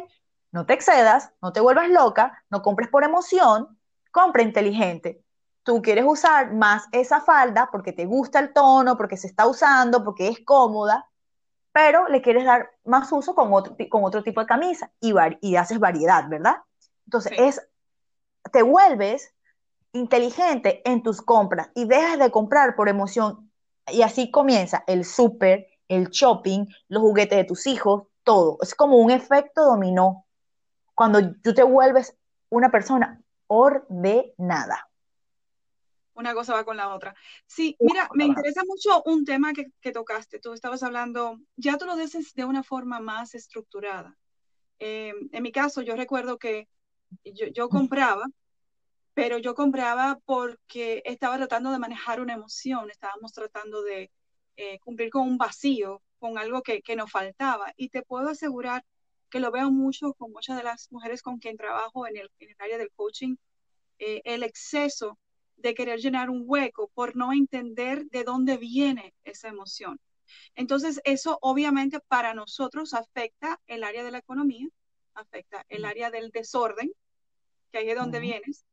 no 0.52 0.64
te 0.64 0.72
excedas, 0.72 1.32
no 1.42 1.52
te 1.52 1.60
vuelvas 1.60 1.90
loca, 1.90 2.44
no 2.48 2.62
compres 2.62 2.88
por 2.88 3.04
emoción, 3.04 3.78
compra 4.10 4.42
inteligente. 4.42 5.22
Tú 5.68 5.82
quieres 5.82 6.06
usar 6.08 6.54
más 6.54 6.86
esa 6.92 7.20
falda 7.20 7.68
porque 7.70 7.92
te 7.92 8.06
gusta 8.06 8.38
el 8.38 8.54
tono, 8.54 8.96
porque 8.96 9.18
se 9.18 9.26
está 9.26 9.46
usando, 9.46 10.02
porque 10.02 10.28
es 10.28 10.42
cómoda, 10.42 11.06
pero 11.72 12.08
le 12.08 12.22
quieres 12.22 12.46
dar 12.46 12.70
más 12.86 13.12
uso 13.12 13.34
con 13.34 13.52
otro, 13.52 13.76
con 13.90 14.02
otro 14.02 14.22
tipo 14.22 14.40
de 14.40 14.46
camisa 14.46 14.90
y, 14.98 15.12
y 15.42 15.56
haces 15.56 15.78
variedad, 15.78 16.26
¿verdad? 16.26 16.56
Entonces, 17.04 17.32
es, 17.36 17.68
te 18.50 18.62
vuelves 18.62 19.34
inteligente 19.92 20.80
en 20.90 21.02
tus 21.02 21.20
compras 21.20 21.68
y 21.74 21.84
dejas 21.84 22.18
de 22.18 22.30
comprar 22.30 22.74
por 22.74 22.88
emoción. 22.88 23.52
Y 23.88 24.00
así 24.00 24.30
comienza 24.30 24.84
el 24.86 25.04
súper, 25.04 25.66
el 25.88 26.08
shopping, 26.08 26.64
los 26.88 27.02
juguetes 27.02 27.36
de 27.36 27.44
tus 27.44 27.66
hijos, 27.66 28.04
todo. 28.22 28.56
Es 28.62 28.74
como 28.74 28.96
un 28.96 29.10
efecto 29.10 29.66
dominó 29.66 30.24
cuando 30.94 31.34
tú 31.42 31.52
te 31.52 31.62
vuelves 31.62 32.16
una 32.48 32.70
persona 32.70 33.20
ordenada 33.48 34.87
una 36.18 36.34
cosa 36.34 36.52
va 36.52 36.64
con 36.64 36.76
la 36.76 36.94
otra. 36.94 37.14
Sí, 37.46 37.76
mira, 37.78 38.08
me 38.12 38.24
interesa 38.24 38.62
mucho 38.66 39.02
un 39.04 39.24
tema 39.24 39.52
que, 39.52 39.92
tocaste. 39.92 40.40
Tú 40.40 40.52
estabas 40.52 40.82
hablando, 40.82 41.38
ya 41.56 41.78
tú 41.78 41.86
lo 41.86 41.96
dices 41.96 42.34
de 42.34 42.44
una 42.44 42.62
forma 42.64 42.98
más 43.00 43.34
estructurada. 43.34 44.18
Eh, 44.80 45.14
en 45.32 45.42
mi 45.42 45.52
caso, 45.52 45.80
yo 45.82 45.94
recuerdo 45.94 46.36
que 46.38 46.68
yo, 47.24 47.68
compraba, 47.68 48.26
pero 49.14 49.38
yo 49.38 49.54
compraba 49.54 50.18
porque 50.24 51.02
estaba 51.04 51.36
tratando 51.36 51.70
de 51.70 51.78
manejar 51.78 52.20
una 52.20 52.34
emoción, 52.34 52.90
estábamos 52.90 53.32
tratando 53.32 53.82
de 53.82 54.10
eh, 54.56 54.80
cumplir 54.80 55.10
con 55.10 55.22
un 55.22 55.38
vacío, 55.38 56.02
con 56.18 56.36
algo 56.36 56.62
que, 56.62 56.82
nos 56.96 57.10
faltaba. 57.12 57.72
Y 57.76 57.90
te 57.90 58.02
puedo 58.02 58.28
asegurar 58.30 58.84
que 59.30 59.40
lo 59.40 59.52
veo 59.52 59.70
mucho 59.70 60.14
con 60.14 60.32
muchas 60.32 60.56
de 60.56 60.64
las 60.64 60.90
mujeres 60.90 61.22
con 61.22 61.38
quien 61.38 61.56
trabajo 61.56 62.08
en 62.08 62.16
el, 62.16 62.30
área 62.58 62.78
del 62.78 62.90
coaching, 62.90 63.36
eh, 64.00 64.20
el 64.24 64.42
exceso 64.42 65.16
de 65.58 65.74
querer 65.74 66.00
llenar 66.00 66.30
un 66.30 66.42
hueco 66.46 66.90
por 66.94 67.16
no 67.16 67.32
entender 67.32 68.06
de 68.06 68.24
dónde 68.24 68.56
viene 68.56 69.14
esa 69.24 69.48
emoción. 69.48 70.00
Entonces, 70.54 71.00
eso 71.04 71.38
obviamente 71.40 72.00
para 72.00 72.34
nosotros 72.34 72.94
afecta 72.94 73.60
el 73.66 73.84
área 73.84 74.04
de 74.04 74.10
la 74.10 74.18
economía, 74.18 74.68
afecta 75.14 75.64
el 75.68 75.84
área 75.84 76.10
del 76.10 76.30
desorden, 76.30 76.92
que 77.72 77.78
ahí 77.78 77.90
es 77.90 77.96
donde 77.96 78.20
vienes, 78.20 78.64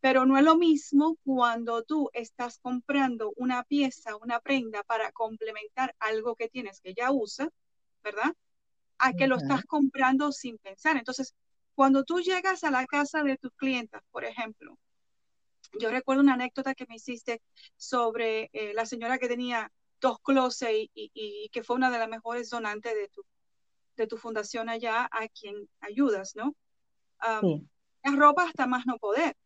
pero 0.00 0.26
no 0.26 0.36
es 0.36 0.44
lo 0.44 0.56
mismo 0.56 1.16
cuando 1.24 1.82
tú 1.82 2.10
estás 2.12 2.58
comprando 2.58 3.32
una 3.36 3.62
pieza, 3.64 4.16
una 4.16 4.40
prenda 4.40 4.82
para 4.82 5.10
complementar 5.12 5.94
algo 5.98 6.36
que 6.36 6.48
tienes 6.48 6.80
que 6.80 6.94
ya 6.94 7.10
usa, 7.12 7.48
¿verdad? 8.02 8.34
A 8.98 9.12
que 9.12 9.26
lo 9.26 9.36
estás 9.36 9.64
comprando 9.64 10.32
sin 10.32 10.58
pensar. 10.58 10.96
Entonces, 10.96 11.34
cuando 11.74 12.04
tú 12.04 12.20
llegas 12.20 12.64
a 12.64 12.70
la 12.70 12.86
casa 12.86 13.22
de 13.22 13.36
tus 13.36 13.52
clientes, 13.52 14.00
por 14.10 14.24
ejemplo, 14.24 14.78
yo 15.78 15.90
recuerdo 15.90 16.22
una 16.22 16.34
anécdota 16.34 16.74
que 16.74 16.86
me 16.88 16.96
hiciste 16.96 17.42
sobre 17.76 18.50
eh, 18.52 18.72
la 18.74 18.86
señora 18.86 19.18
que 19.18 19.28
tenía 19.28 19.72
dos 20.00 20.18
closets 20.20 20.90
y, 20.94 21.48
que 21.52 21.62
fue 21.62 21.76
una 21.76 21.90
de 21.90 21.98
las 21.98 22.08
mejores 22.08 22.50
donantes 22.50 22.94
de 22.94 23.08
tu, 23.08 23.24
de 23.96 24.06
tu 24.06 24.16
fundación 24.16 24.68
allá 24.68 25.08
a 25.10 25.28
quien 25.28 25.68
ayudas, 25.80 26.36
¿no? 26.36 26.54
La 27.20 28.12
ropa 28.14 28.44
hasta 28.44 28.66
más 28.66 28.86
no 28.86 28.98
poder. 28.98 29.36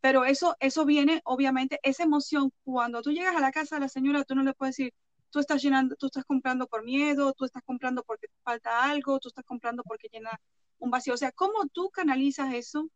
Pero 0.00 0.24
eso, 0.24 0.56
eso 0.58 0.84
viene, 0.84 1.20
obviamente, 1.24 1.78
esa 1.82 2.02
emoción, 2.02 2.52
cuando 2.64 3.02
tú 3.02 3.12
llegas 3.12 3.36
a 3.36 3.40
la 3.40 3.52
casa 3.52 3.76
de 3.76 3.82
la 3.82 3.88
señora, 3.88 4.24
tú 4.24 4.34
no 4.34 4.42
le 4.42 4.52
puedes 4.52 4.76
decir, 4.76 4.92
tú 5.30 5.38
estás 5.38 5.62
llenando, 5.62 5.94
tú 5.96 6.06
estás 6.06 6.24
comprando 6.24 6.66
por 6.66 6.82
miedo, 6.82 7.32
tú 7.34 7.44
estás 7.44 7.62
comprando 7.64 8.02
porque 8.02 8.26
te 8.26 8.34
falta 8.42 8.84
algo, 8.84 9.20
tú 9.20 9.28
estás 9.28 9.44
comprando 9.44 9.84
porque 9.84 10.08
llena 10.12 10.40
un 10.78 10.90
vacío. 10.90 11.14
O 11.14 11.16
sea, 11.16 11.30
¿cómo 11.32 11.66
tú 11.72 11.88
canalizas 11.90 12.52
eso 12.52 12.88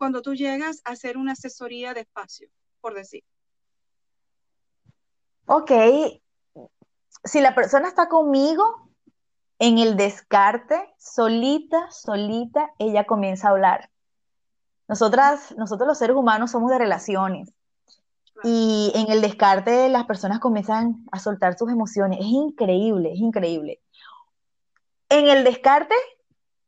cuando 0.00 0.22
tú 0.22 0.34
llegas 0.34 0.80
a 0.86 0.92
hacer 0.92 1.18
una 1.18 1.32
asesoría 1.32 1.92
de 1.92 2.00
espacio, 2.00 2.48
por 2.80 2.94
decir? 2.94 3.22
Ok, 5.44 5.72
si 7.22 7.42
la 7.42 7.54
persona 7.54 7.88
está 7.88 8.08
conmigo 8.08 8.88
en 9.58 9.76
el 9.76 9.98
descarte, 9.98 10.94
solita, 10.96 11.90
solita, 11.90 12.70
ella 12.78 13.04
comienza 13.04 13.48
a 13.48 13.50
hablar. 13.50 13.90
Nosotras, 14.88 15.54
nosotros 15.58 15.86
los 15.86 15.98
seres 15.98 16.16
humanos 16.16 16.52
somos 16.52 16.70
de 16.70 16.78
relaciones. 16.78 17.52
Y 18.42 18.92
en 18.94 19.12
el 19.12 19.20
descarte 19.20 19.90
las 19.90 20.06
personas 20.06 20.38
comienzan 20.40 21.04
a 21.12 21.18
soltar 21.18 21.58
sus 21.58 21.70
emociones. 21.70 22.20
Es 22.20 22.26
increíble, 22.26 23.12
es 23.12 23.20
increíble. 23.20 23.82
En 25.10 25.28
el 25.28 25.44
descarte 25.44 25.94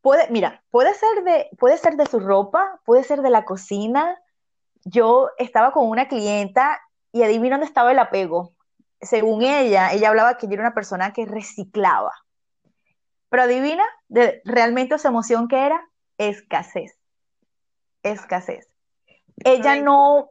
Puede, 0.03 0.29
mira, 0.31 0.63
puede 0.71 0.93
ser 0.95 1.25
de, 1.25 1.49
puede 1.59 1.79
ser 1.79 1.97
de 1.97 2.07
su 2.07 2.21
ropa, 2.21 2.81
puede 2.85 3.05
ser 3.05 3.23
de 3.23 3.31
la 3.31 3.45
cocina. 3.45 4.21
Yo 4.85 5.31
estaba 5.39 5.73
con 5.73 5.89
una 5.89 6.09
clienta 6.09 6.81
y 7.13 7.23
adivina 7.23 7.55
dónde 7.55 7.67
estaba 7.67 7.93
el 7.93 7.99
apego. 8.01 8.53
Según 9.01 9.43
ella, 9.43 9.93
ella 9.93 10.09
hablaba 10.09 10.37
que 10.37 10.49
yo 10.49 10.55
era 10.55 10.63
una 10.63 10.75
persona 10.75 11.13
que 11.13 11.25
reciclaba. 11.25 12.13
Pero 13.29 13.45
adivina 13.45 13.85
de, 14.09 14.43
realmente 14.45 14.99
su 14.99 15.07
emoción 15.07 15.47
que 15.47 15.65
era 15.67 15.89
escasez. 16.19 16.99
Escasez. 18.03 18.69
Ella 19.45 19.77
no, 19.77 20.29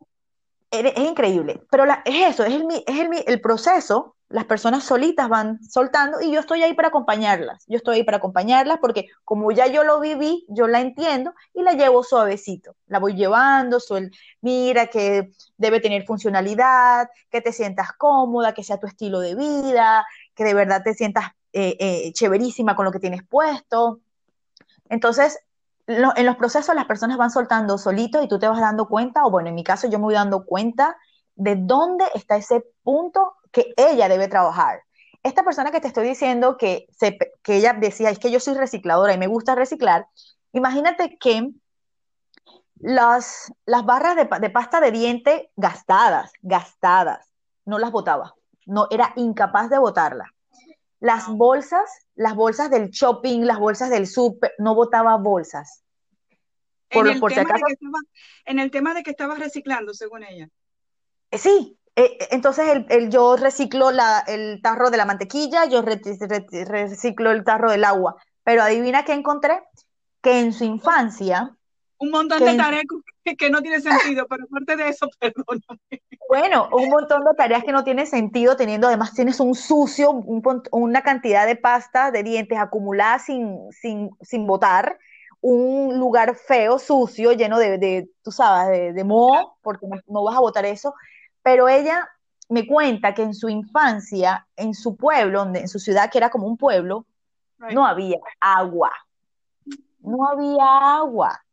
es, 0.70 0.98
increíble, 0.98 1.62
pero 1.72 1.86
es 2.06 2.34
eso, 2.34 2.44
es, 2.44 2.54
el, 2.54 2.66
es 2.86 3.00
el, 3.00 3.24
el 3.25 3.42
proceso 3.42 4.16
las 4.32 4.46
personas 4.46 4.84
solitas 4.84 5.30
van 5.30 5.64
soltando 5.64 6.22
y 6.22 6.32
yo 6.32 6.40
estoy 6.40 6.64
ahí 6.64 6.74
para 6.74 6.88
acompañarlas. 6.88 7.64
Yo 7.68 7.78
estoy 7.78 7.98
ahí 7.98 8.04
para 8.04 8.18
acompañarlas 8.18 8.80
porque 8.80 9.08
como 9.24 9.52
ya 9.52 9.68
yo 9.68 9.84
lo 9.84 10.00
viví, 10.00 10.46
yo 10.50 10.68
la 10.68 10.82
entiendo 10.82 11.34
y 11.54 11.64
la 11.64 11.74
llevo 11.74 12.04
suavecito. 12.04 12.76
La 12.88 13.00
voy 13.00 13.16
llevando, 13.16 13.80
suel, 13.80 14.12
mira 14.42 14.88
que 14.88 15.32
debe 15.58 15.80
tener 15.80 16.06
funcionalidad, 16.06 17.10
que 17.30 17.42
te 17.42 17.52
sientas 17.52 17.94
cómoda, 17.94 18.54
que 18.54 18.64
sea 18.64 18.80
tu 18.80 18.88
estilo 18.88 19.20
de 19.20 19.36
vida, 19.36 20.06
que 20.34 20.44
de 20.44 20.54
verdad 20.54 20.82
te 20.84 20.94
sientas 20.94 21.26
eh, 21.54 21.76
eh, 21.80 22.14
chéverísima 22.14 22.76
con 22.76 22.86
lo 22.86 22.92
que 22.92 23.00
tienes 23.00 23.24
puesto. 23.24 24.00
Entonces, 24.90 25.40
en 25.88 26.26
los 26.26 26.36
procesos 26.38 26.76
las 26.76 26.86
personas 26.86 27.18
van 27.18 27.32
soltando 27.32 27.78
solito 27.78 28.24
y 28.24 28.28
tú 28.28 28.40
te 28.40 28.48
vas 28.48 28.60
dando 28.60 28.88
cuenta, 28.88 29.26
o 29.26 29.32
bueno, 29.32 29.50
en 29.50 29.56
mi 29.56 29.64
caso 29.64 29.90
yo 29.90 30.00
me 30.00 30.06
voy 30.06 30.14
dando 30.14 30.46
cuenta 30.46 30.96
de 31.36 31.56
dónde 31.58 32.06
está 32.14 32.38
ese 32.38 32.64
punto 32.84 33.34
que 33.51 33.74
ella 33.77 34.08
debe 34.10 34.27
trabajar. 34.27 34.84
Esta 35.24 35.43
persona 35.43 35.72
que 35.72 35.79
te 35.79 35.88
estoy 35.88 36.08
diciendo 36.08 36.58
que, 36.58 36.88
que 37.43 37.55
ella 37.55 37.74
decía, 37.74 38.10
es 38.10 38.20
que 38.20 38.31
yo 38.31 38.39
soy 38.39 38.55
recicladora 38.55 39.13
y 39.13 39.17
me 39.17 39.27
gusta 39.27 39.53
reciclar, 39.55 40.08
imagínate 40.51 41.17
que 41.20 41.51
las, 42.77 43.53
las 43.65 43.86
barras 43.86 44.15
de, 44.15 44.27
de 44.39 44.50
pasta 44.50 44.79
de 44.79 44.91
diente 44.91 45.51
gastadas, 45.55 46.31
gastadas, 46.41 47.31
no 47.65 47.77
las 47.77 47.91
botaba, 47.91 48.34
no 48.65 48.88
era 48.89 49.13
incapaz 49.15 49.70
de 49.70 49.77
botarlas. 49.77 50.29
Las 51.00 51.27
bolsas, 51.27 51.89
las 52.15 52.36
bolsas 52.36 52.70
del 52.70 52.89
shopping, 52.89 53.41
las 53.41 53.60
bolsas 53.60 53.89
del 53.89 54.08
súper, 54.08 54.53
no 54.58 54.75
botaba 54.75 55.17
bolsas. 55.17 55.84
Por, 56.89 57.08
en, 57.08 57.13
el 57.13 57.20
por 57.20 57.31
si 57.31 57.39
acaso, 57.39 57.65
en 58.46 58.60
el 58.60 58.70
tema 58.70 58.93
de 58.93 59.03
que 59.03 59.12
estabas 59.12 59.39
reciclando, 59.39 59.93
según 59.93 60.24
ella. 60.24 60.50
Sí, 61.31 61.77
eh, 61.95 62.17
eh, 62.19 62.27
entonces 62.31 62.86
el, 62.89 63.10
yo 63.10 63.36
reciclo 63.36 63.89
el 63.89 64.62
tarro 64.62 64.89
de 64.89 64.98
la 64.98 65.05
mantequilla, 65.05 65.65
yo 65.65 65.81
reciclo 65.81 67.31
el 67.31 67.43
tarro 67.43 67.71
del 67.71 67.83
agua, 67.83 68.15
pero 68.43 68.63
adivina 68.63 69.05
qué 69.05 69.13
encontré, 69.13 69.62
que 70.21 70.39
en 70.39 70.53
su 70.53 70.63
infancia... 70.63 71.55
Un 71.98 72.10
montón 72.10 72.43
de 72.43 72.57
tarecos 72.57 73.01
que 73.38 73.50
no 73.51 73.62
tiene 73.62 73.79
sentido, 73.79 74.25
pero 74.27 74.45
aparte 74.45 74.75
de 74.75 74.89
eso, 74.89 75.07
perdóname. 75.19 76.01
Bueno, 76.27 76.69
un 76.71 76.89
montón 76.89 77.24
de 77.24 77.33
tareas 77.36 77.63
que 77.63 77.71
no 77.71 77.83
tienen 77.83 78.07
sentido 78.07 78.55
teniendo, 78.55 78.88
además 78.88 79.13
tienes 79.13 79.39
un 79.39 79.53
sucio, 79.53 80.12
una 80.71 81.01
cantidad 81.03 81.45
de 81.45 81.55
pasta 81.55 82.10
de 82.10 82.24
dientes 82.24 82.57
acumulada 82.57 83.19
sin, 83.19 83.71
sin, 83.71 84.10
sin 84.21 84.48
botar, 84.48 84.98
un 85.41 86.00
lugar 86.00 86.36
feo, 86.36 86.79
sucio, 86.79 87.33
lleno 87.33 87.60
de, 87.60 87.77
de 87.77 88.10
tú 88.24 88.31
sabes, 88.31 88.95
de, 88.95 89.03
moho, 89.03 89.57
porque 89.62 89.86
no, 90.07 90.24
vas 90.24 90.38
a 90.38 90.39
botar 90.39 90.65
eso, 90.65 90.93
pero 91.43 91.67
ella 91.67 92.10
me 92.50 92.67
cuenta 92.67 93.13
que 93.13 93.24
en 93.24 93.33
su 93.33 93.50
infancia, 93.50 94.48
en 94.55 94.74
su 94.74 94.95
pueblo, 94.95 95.43
en 95.53 95.67
su 95.67 95.79
ciudad, 95.79 96.10
que 96.10 96.17
era 96.17 96.29
como 96.29 96.48
un 96.48 96.57
pueblo, 96.57 97.05
no 97.71 97.86
había 97.86 98.17
agua. 98.39 98.91
No 100.00 100.27
había 100.27 100.98
agua. 100.98 101.43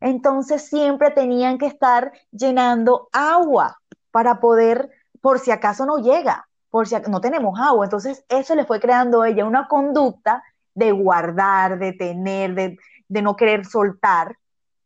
Entonces 0.00 0.68
siempre 0.68 1.10
tenían 1.10 1.58
que 1.58 1.66
estar 1.66 2.12
llenando 2.30 3.08
agua 3.12 3.80
para 4.10 4.38
poder, 4.38 4.90
por 5.20 5.38
si 5.38 5.50
acaso 5.50 5.86
no 5.86 5.98
llega, 5.98 6.46
por 6.70 6.86
si 6.86 6.94
no 7.08 7.20
tenemos 7.20 7.58
agua. 7.58 7.86
Entonces 7.86 8.24
eso 8.28 8.54
le 8.54 8.66
fue 8.66 8.80
creando 8.80 9.22
a 9.22 9.28
ella 9.30 9.44
una 9.44 9.66
conducta 9.66 10.42
de 10.74 10.92
guardar, 10.92 11.78
de 11.78 11.92
tener, 11.92 12.54
de, 12.54 13.22
no 13.22 13.34
querer 13.36 13.64
soltar, 13.64 14.36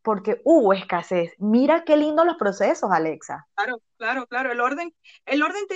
porque 0.08 0.40
hubo 0.42 0.72
escasez. 0.72 1.34
Mira 1.36 1.84
qué 1.84 1.94
lindo 1.94 2.24
los 2.24 2.38
procesos, 2.38 2.90
Alexa. 2.90 3.46
Claro, 3.54 3.82
claro, 3.98 4.26
claro. 4.26 4.52
El 4.52 4.60
orden, 4.62 4.94
el 5.26 5.42
orden, 5.42 5.66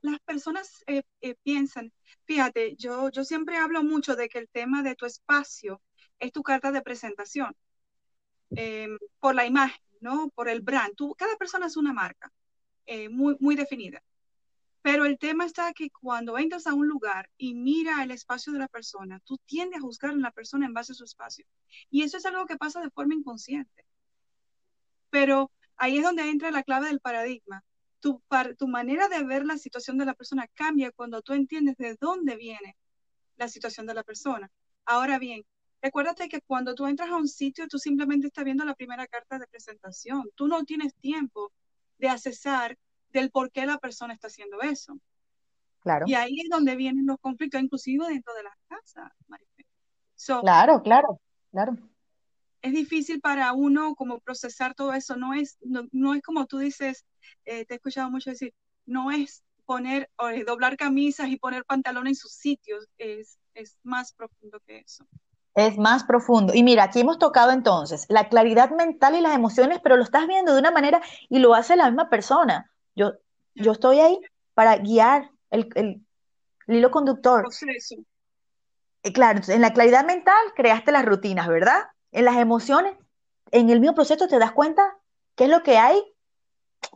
las 0.00 0.18
personas 0.20 0.82
eh, 0.86 1.02
eh, 1.20 1.34
piensan, 1.42 1.92
fíjate, 2.24 2.74
yo, 2.76 3.10
yo 3.10 3.22
siempre 3.22 3.58
hablo 3.58 3.84
mucho 3.84 4.16
de 4.16 4.30
que 4.30 4.38
el 4.38 4.48
tema 4.48 4.82
de 4.82 4.94
tu 4.94 5.04
espacio 5.04 5.82
es 6.18 6.32
tu 6.32 6.42
carta 6.42 6.72
de 6.72 6.80
presentación. 6.80 7.54
Em, 8.56 8.96
por 9.20 9.34
la 9.34 9.44
imagen, 9.44 9.82
¿no? 10.00 10.30
Por 10.34 10.48
el 10.48 10.62
brand. 10.62 10.94
Tú, 10.96 11.14
cada 11.14 11.36
persona 11.36 11.66
es 11.66 11.76
una 11.76 11.92
marca. 11.92 12.32
Eh, 12.86 13.10
muy, 13.10 13.36
muy 13.40 13.56
definida. 13.56 14.02
Pero 14.82 15.04
el 15.04 15.16
tema 15.18 15.46
está 15.46 15.72
que 15.72 15.90
cuando 15.90 16.36
entras 16.36 16.66
a 16.66 16.74
un 16.74 16.88
lugar 16.88 17.30
y 17.36 17.54
mira 17.54 18.02
el 18.02 18.10
espacio 18.10 18.52
de 18.52 18.58
la 18.58 18.68
persona, 18.68 19.20
tú 19.24 19.38
tiendes 19.46 19.78
a 19.78 19.82
juzgar 19.82 20.10
a 20.10 20.16
la 20.16 20.32
persona 20.32 20.66
en 20.66 20.74
base 20.74 20.92
a 20.92 20.96
su 20.96 21.04
espacio. 21.04 21.46
Y 21.88 22.02
eso 22.02 22.16
es 22.16 22.26
algo 22.26 22.46
que 22.46 22.56
pasa 22.56 22.80
de 22.80 22.90
forma 22.90 23.14
inconsciente. 23.14 23.86
Pero 25.10 25.52
ahí 25.76 25.98
es 25.98 26.02
donde 26.02 26.28
entra 26.28 26.50
la 26.50 26.64
clave 26.64 26.88
del 26.88 27.00
paradigma. 27.00 27.64
Tu, 28.00 28.20
manera 28.66 29.08
de 29.08 29.22
ver 29.22 29.44
la 29.46 29.56
situación 29.56 29.98
de 29.98 30.04
la 30.04 30.14
persona 30.14 30.48
cambia 30.54 30.90
cuando 30.90 31.22
tú 31.22 31.34
entiendes 31.34 31.76
de 31.76 31.96
dónde 32.00 32.34
viene 32.34 32.76
la 33.36 33.46
situación 33.46 33.86
de 33.86 33.94
la 33.94 34.02
persona. 34.02 34.50
Ahora 34.84 35.20
bien, 35.20 35.44
recuérdate 35.80 36.28
que 36.28 36.40
cuando 36.40 36.74
tú 36.74 36.88
entras 36.88 37.10
a 37.10 37.16
un 37.16 37.28
sitio, 37.28 37.68
tú 37.68 37.78
simplemente 37.78 38.26
estás 38.26 38.44
viendo 38.44 38.64
la 38.64 38.74
primera 38.74 39.06
carta 39.06 39.38
de 39.38 39.46
presentación. 39.46 40.28
Tú 40.34 40.48
no 40.48 40.64
tienes 40.64 40.96
tiempo 40.96 41.52
de 41.98 42.08
accesar 42.08 42.76
del 43.12 43.30
por 43.30 43.50
qué 43.50 43.66
la 43.66 43.78
persona 43.78 44.14
está 44.14 44.28
haciendo 44.28 44.60
eso. 44.60 44.98
Claro. 45.80 46.06
Y 46.06 46.14
ahí 46.14 46.40
es 46.40 46.48
donde 46.48 46.76
vienen 46.76 47.06
los 47.06 47.18
conflictos, 47.20 47.60
inclusive 47.60 48.06
dentro 48.08 48.32
de 48.34 48.44
las 48.44 48.54
casas, 48.68 49.10
claro, 50.40 50.82
claro, 50.82 51.20
claro. 51.50 51.76
Es 52.60 52.72
difícil 52.72 53.20
para 53.20 53.52
uno 53.52 53.94
como 53.94 54.20
procesar 54.20 54.74
todo 54.74 54.92
eso, 54.92 55.16
no 55.16 55.34
es, 55.34 55.58
no, 55.62 56.14
es 56.14 56.22
como 56.22 56.46
tú 56.46 56.58
dices, 56.58 57.04
eh, 57.44 57.64
te 57.64 57.74
he 57.74 57.76
escuchado 57.76 58.10
mucho 58.10 58.30
decir, 58.30 58.54
no 58.86 59.10
es 59.10 59.42
poner, 59.64 60.08
o 60.16 60.28
doblar 60.46 60.76
camisas 60.76 61.28
y 61.28 61.38
poner 61.38 61.64
pantalones 61.64 62.12
en 62.12 62.16
sus 62.16 62.32
sitios, 62.32 62.86
es, 62.98 63.38
es 63.54 63.76
más 63.82 64.12
profundo 64.12 64.60
que 64.64 64.78
eso. 64.78 65.06
Es 65.54 65.76
más 65.76 66.04
profundo. 66.04 66.54
Y 66.54 66.62
mira, 66.62 66.84
aquí 66.84 67.00
hemos 67.00 67.18
tocado 67.18 67.50
entonces 67.50 68.06
la 68.08 68.28
claridad 68.28 68.70
mental 68.70 69.16
y 69.16 69.20
las 69.20 69.34
emociones, 69.34 69.80
pero 69.82 69.96
lo 69.96 70.04
estás 70.04 70.26
viendo 70.26 70.54
de 70.54 70.60
una 70.60 70.70
manera 70.70 71.02
y 71.28 71.40
lo 71.40 71.54
hace 71.54 71.76
la 71.76 71.86
misma 71.86 72.08
persona. 72.08 72.71
Yo, 72.94 73.12
yo 73.54 73.72
estoy 73.72 74.00
ahí 74.00 74.18
para 74.54 74.76
guiar 74.76 75.30
el, 75.50 75.68
el, 75.74 76.06
hilo 76.66 76.90
conductor. 76.90 77.48
Eh, 79.02 79.12
claro, 79.12 79.40
en 79.48 79.60
la 79.60 79.72
claridad 79.72 80.04
mental 80.04 80.52
creaste 80.54 80.92
las 80.92 81.04
rutinas, 81.04 81.48
¿verdad? 81.48 81.88
En 82.12 82.24
las 82.24 82.36
emociones, 82.36 82.96
en 83.50 83.70
el 83.70 83.80
mismo 83.80 83.94
proceso 83.94 84.28
te 84.28 84.38
das 84.38 84.52
cuenta 84.52 84.96
qué 85.34 85.44
es 85.44 85.50
lo 85.50 85.62
que 85.62 85.78
hay 85.78 86.02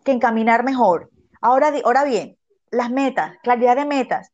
que 0.04 0.12
encaminar 0.12 0.64
mejor. 0.64 1.10
Ahora, 1.40 1.72
ahora 1.84 2.04
bien, 2.04 2.38
las 2.70 2.90
metas, 2.90 3.36
claridad 3.42 3.76
de 3.76 3.84
metas. 3.84 4.30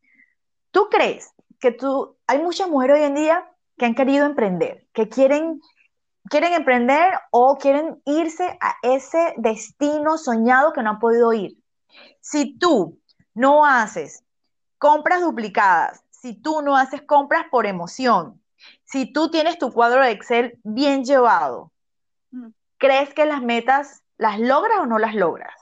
¿Tú 0.70 0.88
crees 0.90 1.32
que 1.60 1.72
tú, 1.72 2.16
hay 2.26 2.38
muchas 2.38 2.68
mujeres 2.68 2.96
hoy 2.96 3.04
en 3.04 3.14
día 3.14 3.48
que 3.76 3.86
han 3.86 3.94
querido 3.94 4.26
emprender, 4.26 4.86
que 4.92 5.08
quieren, 5.08 5.60
quieren 6.32 6.54
emprender 6.54 7.12
o 7.30 7.58
quieren 7.58 8.00
irse 8.06 8.56
a 8.58 8.76
ese 8.80 9.34
destino 9.36 10.16
soñado 10.16 10.72
que 10.72 10.82
no 10.82 10.88
han 10.88 10.98
podido 10.98 11.30
ir. 11.34 11.58
Si 12.22 12.56
tú 12.56 12.98
no 13.34 13.66
haces 13.66 14.24
compras 14.78 15.20
duplicadas, 15.20 16.02
si 16.08 16.32
tú 16.32 16.62
no 16.62 16.74
haces 16.74 17.02
compras 17.02 17.44
por 17.50 17.66
emoción, 17.66 18.42
si 18.82 19.12
tú 19.12 19.30
tienes 19.30 19.58
tu 19.58 19.70
cuadro 19.74 20.02
de 20.02 20.12
Excel 20.12 20.58
bien 20.64 21.04
llevado, 21.04 21.70
mm. 22.30 22.48
¿crees 22.78 23.12
que 23.12 23.26
las 23.26 23.42
metas 23.42 24.02
las 24.16 24.40
logras 24.40 24.78
o 24.80 24.86
no 24.86 24.98
las 24.98 25.14
logras? 25.14 25.52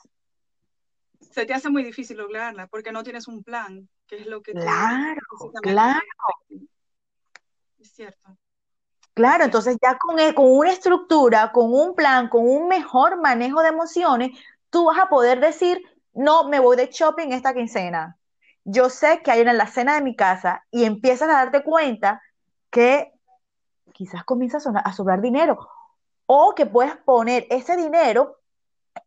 Se 1.33 1.47
te 1.47 1.53
hace 1.53 1.69
muy 1.69 1.83
difícil 1.83 2.17
lograrla 2.17 2.69
porque 2.69 2.93
no 2.93 3.03
tienes 3.03 3.27
un 3.27 3.43
plan, 3.43 3.89
que 4.07 4.19
es 4.19 4.27
lo 4.27 4.41
que... 4.41 4.53
Claro, 4.53 5.21
claro. 5.65 6.01
Es 7.81 7.91
cierto. 7.91 8.37
Claro, 9.15 9.45
entonces 9.45 9.77
ya 9.83 9.99
con, 9.99 10.19
e, 10.19 10.35
con 10.35 10.51
una 10.51 10.71
estructura, 10.73 11.53
con 11.53 11.73
un 11.73 11.95
plan, 11.95 12.29
con 12.29 12.49
un 12.49 12.69
mejor 12.69 13.21
manejo 13.21 13.63
de 13.63 13.69
emociones, 13.69 14.31
tú 14.71 14.87
vas 14.87 14.99
a 14.99 15.09
poder 15.09 15.41
decir, 15.41 15.83
no, 16.15 16.45
me 16.49 16.61
voy 16.61 16.77
de 16.77 16.89
shopping 16.91 17.33
esta 17.33 17.55
quincena. 17.55 18.17
Yo 18.65 18.89
sé 18.91 19.23
que 19.23 19.31
hay 19.31 19.41
una 19.41 19.67
cena 19.67 19.95
de 19.95 20.03
mi 20.03 20.15
casa 20.15 20.65
y 20.71 20.85
empiezas 20.85 21.29
a 21.29 21.35
darte 21.35 21.63
cuenta 21.65 22.23
que 22.71 23.13
quizás 23.93 24.25
comienza 24.25 24.59
a, 24.59 24.93
sobrar 24.93 25.21
dinero 25.21 25.59
o 26.27 26.55
que 26.55 26.67
puedes 26.67 26.97
poner 26.97 27.47
ese 27.51 27.77
dinero, 27.77 28.39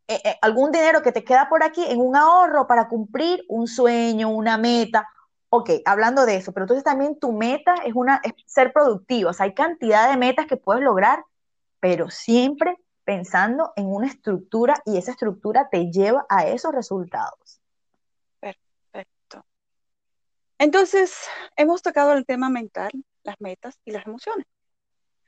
eh, 0.07 0.21
eh, 0.23 0.37
algún 0.41 0.71
dinero 0.71 1.01
que 1.01 1.11
te 1.11 1.23
queda 1.23 1.47
por 1.49 1.63
aquí 1.63 1.83
en 1.85 1.99
un 1.99 2.15
ahorro 2.15 2.67
para 2.67 2.87
cumplir 2.89 3.45
un 3.47 3.67
sueño, 3.67 4.29
una 4.29 4.57
meta 4.57 5.07
ok, 5.55 5.69
hablando 5.85 6.25
de 6.25 6.37
eso, 6.37 6.51
pero 6.51 6.63
entonces 6.63 6.83
también 6.83 7.19
tu 7.19 7.31
meta 7.31 7.75
es, 7.85 7.93
una, 7.93 8.19
ser 8.47 8.73
productivo, 8.73 9.29
o 9.29 9.33
sea, 9.33 9.43
hay 9.43 9.53
cantidad 9.53 10.09
de 10.09 10.17
metas 10.17 10.47
que 10.47 10.57
puedes 10.57 10.81
lograr, 10.81 11.23
pero 11.79 12.09
siempre 12.09 12.75
pensando 13.03 13.71
en 13.75 13.85
una 13.85 14.07
estructura 14.07 14.73
y 14.83 14.97
esa 14.97 15.11
estructura 15.11 15.69
te 15.69 15.91
lleva 15.91 16.25
a 16.27 16.47
esos 16.47 16.73
resultados. 16.73 17.61
Perfecto. 18.39 19.45
Entonces, 20.57 21.15
hemos 21.55 21.83
tocado 21.83 22.13
el 22.13 22.25
tema 22.25 22.49
mental, 22.49 22.91
las 23.21 23.39
metas 23.39 23.79
y 23.85 23.91
las 23.91 24.07
emociones. 24.07 24.47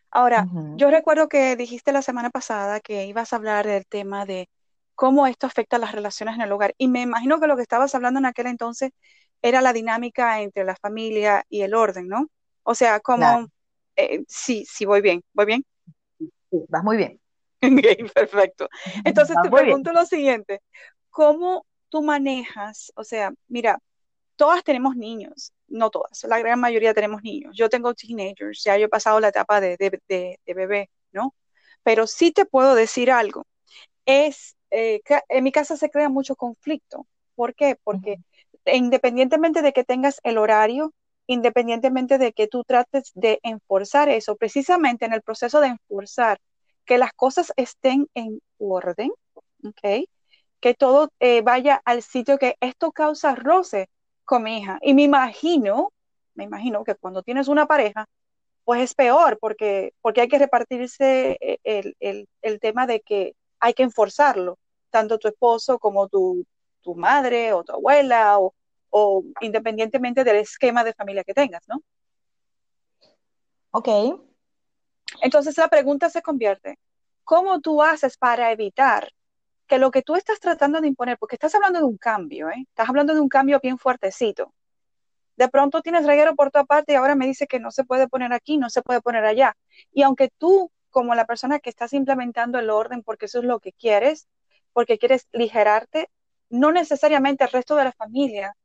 Ahora, 0.10 0.48
yo 0.76 0.90
recuerdo 0.90 1.30
que 1.30 1.56
dijiste 1.56 1.92
la 1.92 2.02
semana 2.02 2.32
pasada 2.32 2.80
que 2.80 3.06
ibas 3.06 3.32
a 3.32 3.36
hablar 3.36 3.68
del 3.68 3.86
tema 3.86 4.26
de 4.26 4.50
cómo 4.96 5.28
esto 5.28 5.46
afecta 5.46 5.76
a 5.76 5.80
las 5.80 5.92
relaciones 5.92 6.34
en 6.34 6.42
el 6.42 6.52
hogar. 6.52 6.74
Y 6.80 6.88
me 6.88 7.02
imagino 7.02 7.40
que 7.40 7.46
lo 7.46 7.56
que 7.56 7.62
estabas 7.62 7.94
hablando 7.94 8.20
en 8.20 8.26
aquel 8.26 8.48
entonces 8.48 8.92
era 9.46 9.62
la 9.62 9.74
dinámica 9.74 10.42
entre 10.42 10.64
la 10.64 10.76
familia 10.76 11.46
y 11.50 11.62
el 11.62 11.76
orden, 11.76 12.08
¿no? 12.08 12.30
O 12.64 12.74
sea, 12.74 13.00
como, 13.00 13.48
eh, 13.96 14.24
sí, 14.28 14.66
sí, 14.68 14.86
voy 14.86 15.02
bien, 15.02 15.24
voy 15.34 15.46
bien. 15.46 15.66
Sí, 16.18 16.66
vas 16.68 16.84
muy 16.84 16.98
bien. 16.98 17.22
Ok, 17.62 18.12
perfecto. 18.14 18.68
Entonces 19.04 19.38
te 19.42 19.50
pregunto 19.50 19.92
lo 19.92 20.06
siguiente, 20.06 20.62
¿cómo 21.10 21.66
tú 21.90 22.02
manejas? 22.02 22.92
O 22.96 23.04
sea, 23.04 23.34
mira, 23.48 23.80
todas 24.36 24.64
tenemos 24.64 24.96
niños, 24.96 25.54
no 25.68 25.90
todas, 25.92 26.24
la 26.24 26.40
gran 26.40 26.60
mayoría 26.60 26.94
tenemos 26.94 27.22
niños. 27.22 27.56
Yo 27.56 27.70
tengo 27.70 27.94
teenagers, 27.94 28.64
ya 28.64 28.78
yo 28.78 28.86
he 28.86 28.90
pasado 28.90 29.20
la 29.20 29.30
etapa 29.30 29.62
de, 29.62 29.78
bebé, 30.46 30.90
¿no? 31.12 31.36
Pero 31.84 32.08
sí 32.08 32.32
te 32.32 32.46
puedo 32.46 32.76
decir 32.76 33.12
algo, 33.12 33.46
es, 34.06 34.56
eh, 34.72 35.02
en 35.30 35.44
mi 35.44 35.52
casa 35.52 35.78
se 35.78 35.90
crea 35.90 36.10
mucho 36.10 36.36
conflicto. 36.36 37.08
¿Por 37.36 37.56
qué? 37.56 37.78
Porque 37.84 38.18
independientemente 38.66 39.62
de 39.62 39.74
que 39.74 39.84
tengas 39.84 40.20
el 40.24 40.38
horario, 40.38 40.94
independientemente 41.28 42.18
de 42.18 42.34
que 42.34 42.48
tú 42.48 42.64
trates 42.64 43.12
de 43.16 43.40
enforzar 43.44 44.10
eso, 44.10 44.36
precisamente 44.36 45.06
en 45.06 45.14
el 45.14 45.22
proceso 45.22 45.62
de 45.62 45.68
enforzar 45.68 46.40
que 46.86 46.98
las 46.98 47.14
cosas 47.14 47.52
estén 47.56 48.08
en 48.14 48.40
orden, 48.58 49.12
¿ok? 49.64 50.08
Que 50.60 50.74
todo 50.74 51.10
eh, 51.20 51.42
vaya 51.42 51.82
al 51.86 52.04
sitio 52.04 52.38
que 52.38 52.56
esto 52.60 52.92
causa 52.92 53.36
roce 53.36 53.90
con 54.24 54.44
mi 54.44 54.60
hija. 54.60 54.80
Y 54.82 54.94
me 54.94 55.04
imagino, 55.04 55.92
me 56.36 56.44
imagino 56.44 56.84
que 56.84 56.96
cuando 56.96 57.24
tienes 57.24 57.48
una 57.48 57.66
pareja, 57.66 58.06
pues 58.64 58.82
es 58.82 58.94
peor 58.96 59.38
porque, 59.40 59.94
porque 60.02 60.22
hay 60.22 60.28
que 60.28 60.40
repartirse 60.40 61.38
eh, 61.42 61.60
el, 62.00 62.28
el 62.42 62.60
tema 62.60 62.88
de 62.88 63.02
que 63.02 63.36
hay 63.60 63.74
que 63.74 63.84
enforzarlo, 63.84 64.58
tanto 64.90 65.18
tu 65.18 65.28
esposo 65.28 65.80
como 65.80 66.08
tu, 66.08 66.46
tu 66.86 66.94
madre 66.96 67.52
o 67.52 67.64
tu 67.64 67.74
abuela 67.74 68.38
o, 68.40 69.24
independientemente 69.42 70.24
del 70.24 70.38
esquema 70.38 70.84
de 70.84 70.94
familia 70.94 71.24
que 71.24 71.34
tengas, 71.34 71.68
¿no? 71.68 71.82
Ok. 73.72 73.90
Entonces 75.22 75.58
la 75.58 75.68
pregunta 75.68 76.10
se 76.10 76.22
convierte, 76.22 76.78
¿cómo 77.24 77.60
tú 77.60 77.82
haces 77.82 78.18
para 78.18 78.52
evitar 78.52 79.10
que 79.68 79.80
lo 79.80 79.90
que 79.90 80.04
tú 80.04 80.16
estás 80.16 80.40
tratando 80.40 80.80
de 80.80 80.88
imponer, 80.88 81.18
porque 81.18 81.36
estás 81.36 81.56
hablando 81.56 81.80
de 81.80 81.86
un 81.86 81.98
cambio, 81.98 82.50
¿eh? 82.50 82.66
estás 82.70 82.88
hablando 82.88 83.16
de 83.16 83.20
un 83.20 83.30
cambio 83.30 83.60
bien 83.62 83.80
fuertecito. 83.80 84.54
De 85.38 85.50
pronto 85.50 85.82
tienes 85.82 86.06
reguero 86.06 86.36
por 86.36 86.52
tu 86.52 86.64
parte 86.68 86.94
y 86.94 86.96
ahora 86.96 87.16
me 87.16 87.26
dice 87.26 87.48
que 87.48 87.60
no 87.60 87.72
se 87.72 87.84
puede 87.84 88.08
poner 88.08 88.32
aquí, 88.32 88.58
no 88.58 88.70
se 88.70 88.84
puede 88.84 89.02
poner 89.02 89.26
allá. 89.26 89.58
Y 89.92 90.04
aunque 90.04 90.30
tú, 90.38 90.72
como 90.92 91.16
la 91.16 91.26
persona 91.26 91.60
que 91.60 91.72
estás 91.72 91.94
implementando 91.94 92.60
el 92.60 92.70
orden 92.70 93.02
porque 93.02 93.26
eso 93.26 93.40
es 93.40 93.46
lo 93.46 93.60
que 93.60 93.74
quieres, 93.74 94.28
porque 94.72 95.00
quieres 95.00 95.28
ligerarte, 95.32 96.10
no 96.50 96.72
necesariamente 96.72 97.44
el 97.44 97.52
resto 97.52 97.76
de 97.76 97.86
la 97.86 97.92
familia 97.92 98.56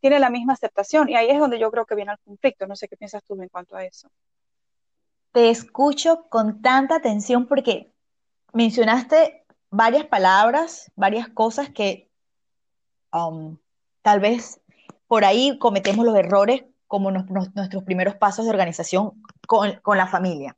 tiene 0.00 0.18
la 0.18 0.30
misma 0.30 0.54
aceptación. 0.54 1.08
Y 1.08 1.14
ahí 1.14 1.30
es 1.30 1.38
donde 1.38 1.58
yo 1.58 1.70
creo 1.70 1.86
que 1.86 1.94
viene 1.94 2.12
el 2.12 2.18
conflicto. 2.24 2.66
No 2.66 2.76
sé 2.76 2.88
qué 2.88 2.96
piensas 2.96 3.22
tú 3.24 3.40
en 3.40 3.48
cuanto 3.48 3.76
a 3.76 3.84
eso. 3.84 4.08
Te 5.32 5.50
escucho 5.50 6.26
con 6.28 6.60
tanta 6.60 6.96
atención 6.96 7.46
porque 7.46 7.92
mencionaste 8.52 9.44
varias 9.70 10.06
palabras, 10.06 10.90
varias 10.96 11.28
cosas 11.28 11.70
que 11.70 12.10
um, 13.12 13.56
tal 14.02 14.20
vez 14.20 14.60
por 15.06 15.24
ahí 15.24 15.58
cometemos 15.58 16.04
los 16.04 16.16
errores 16.16 16.64
como 16.86 17.12
nuestros 17.12 17.84
primeros 17.84 18.16
pasos 18.16 18.44
de 18.46 18.50
organización 18.50 19.22
con, 19.46 19.78
la 19.96 20.08
familia. 20.08 20.56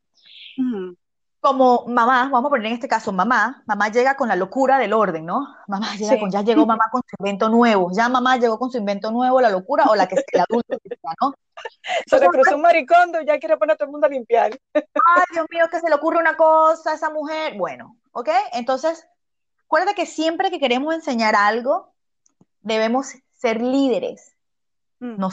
Como 1.42 1.86
mamá, 1.88 2.28
vamos 2.30 2.46
a 2.46 2.50
poner 2.50 2.66
en 2.66 2.74
este 2.74 2.86
caso 2.86 3.10
mamá, 3.10 3.64
mamá 3.66 3.88
llega 3.88 4.14
con 4.16 4.28
la 4.28 4.36
locura 4.36 4.78
del 4.78 4.92
orden, 4.92 5.26
¿no? 5.26 5.48
Mamá 5.66 5.96
llega 5.96 6.16
con, 6.20 6.30
ya 6.30 6.42
llegó 6.42 6.64
mamá 6.64 6.84
con 6.92 7.02
su 7.02 7.16
invento 7.18 7.48
nuevo, 7.48 7.90
ya 7.92 8.08
mamá 8.08 8.36
llegó 8.36 8.60
con 8.60 8.70
su 8.70 8.78
invento 8.78 9.10
nuevo, 9.10 9.40
la 9.40 9.50
locura 9.50 9.86
o 9.86 9.96
la 9.96 10.06
que 10.06 10.24
el 10.32 10.40
adulto, 10.40 10.78
¿no? 11.20 11.34
Se 12.06 12.20
le 12.20 12.28
cruzó 12.28 12.54
un 12.54 12.62
maricondo 12.62 13.20
y 13.20 13.26
ya 13.26 13.40
quiere 13.40 13.56
poner 13.56 13.74
a 13.74 13.76
todo 13.76 13.86
el 13.86 13.90
mundo 13.90 14.06
a 14.06 14.10
limpiar. 14.10 14.52
Ay, 14.72 15.24
Dios 15.32 15.46
mío, 15.50 15.66
que 15.68 15.80
se 15.80 15.88
le 15.88 15.96
ocurre 15.96 16.18
una 16.18 16.36
cosa 16.36 16.92
a 16.92 16.94
esa 16.94 17.10
mujer. 17.10 17.54
Bueno, 17.58 17.96
¿ok? 18.12 18.28
Entonces, 18.52 19.04
recuerda 19.62 19.94
que 19.94 20.06
siempre 20.06 20.48
que 20.48 20.60
queremos 20.60 20.94
enseñar 20.94 21.34
algo, 21.34 21.92
debemos 22.60 23.14
ser 23.32 23.60
líderes. 23.60 24.36
Mm. 25.00 25.16
No, 25.18 25.28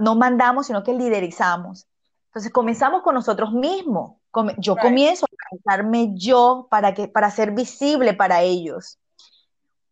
no, 0.00 0.14
mandamos, 0.16 0.66
sino 0.66 0.82
que 0.82 0.92
liderizamos. 0.92 1.86
Entonces, 2.26 2.52
comenzamos 2.52 3.02
con 3.02 3.14
nosotros 3.14 3.52
mismos. 3.52 4.16
Yo 4.58 4.76
comienzo 4.76 5.26
a 5.26 5.28
organizarme 5.32 6.10
yo 6.14 6.66
para, 6.70 6.94
que, 6.94 7.08
para 7.08 7.30
ser 7.30 7.52
visible 7.52 8.14
para 8.14 8.42
ellos. 8.42 8.98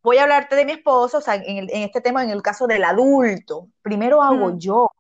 Voy 0.03 0.19
a 0.19 0.25
hablarte 0.25 0.57
de 0.57 0.65
mi 0.65 0.73
esposo, 0.73 1.19
o 1.19 1.21
sea, 1.21 1.37
en, 1.37 1.69
este 1.71 2.01
tema, 2.01 2.25
en 2.25 2.31
el 2.31 2.43
caso 2.43 2.67
del 2.67 2.85
adulto. 2.85 3.69
Primero 3.83 4.23
hago 4.23 4.49
mm. 4.49 4.59
yo. 4.59 4.91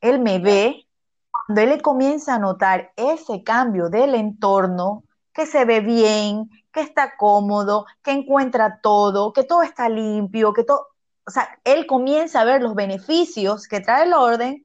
Él 0.00 0.20
me 0.20 0.38
ve. 0.38 0.86
Cuando 1.30 1.62
él 1.62 1.82
comienza 1.82 2.34
a 2.34 2.38
notar 2.38 2.92
ese 2.96 3.42
cambio 3.42 3.88
del 3.88 4.14
entorno, 4.14 5.04
que 5.32 5.46
se 5.46 5.64
ve 5.64 5.80
bien, 5.80 6.48
que 6.72 6.80
está 6.80 7.16
cómodo, 7.16 7.86
que 8.02 8.12
encuentra 8.12 8.80
todo, 8.82 9.32
que 9.32 9.44
todo 9.44 9.62
está 9.62 9.88
limpio, 9.88 10.52
que 10.52 10.64
todo, 10.64 10.88
o 11.26 11.30
sea, 11.30 11.48
él 11.64 11.86
comienza 11.86 12.40
a 12.40 12.44
ver 12.44 12.62
los 12.62 12.74
beneficios 12.74 13.66
que 13.66 13.80
trae 13.80 14.04
el 14.04 14.12
orden. 14.12 14.63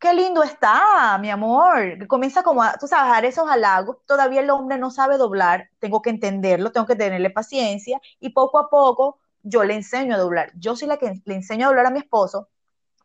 Qué 0.00 0.14
lindo 0.14 0.42
está, 0.42 1.18
mi 1.18 1.28
amor. 1.30 2.06
Comienza 2.08 2.42
como 2.42 2.62
a, 2.62 2.72
tú 2.78 2.86
sabes, 2.86 3.10
a 3.10 3.14
dar 3.14 3.24
esos 3.26 3.48
halagos. 3.50 3.98
Todavía 4.06 4.40
el 4.40 4.48
hombre 4.48 4.78
no 4.78 4.90
sabe 4.90 5.18
doblar, 5.18 5.68
tengo 5.78 6.00
que 6.00 6.08
entenderlo, 6.08 6.72
tengo 6.72 6.86
que 6.86 6.96
tenerle 6.96 7.28
paciencia 7.28 8.00
y 8.18 8.30
poco 8.30 8.58
a 8.58 8.70
poco 8.70 9.18
yo 9.42 9.62
le 9.64 9.74
enseño 9.74 10.14
a 10.14 10.18
doblar. 10.18 10.52
Yo 10.56 10.74
soy 10.74 10.88
la 10.88 10.96
que 10.96 11.20
le 11.24 11.34
enseño 11.34 11.66
a 11.66 11.68
doblar 11.68 11.86
a 11.86 11.90
mi 11.90 11.98
esposo, 11.98 12.48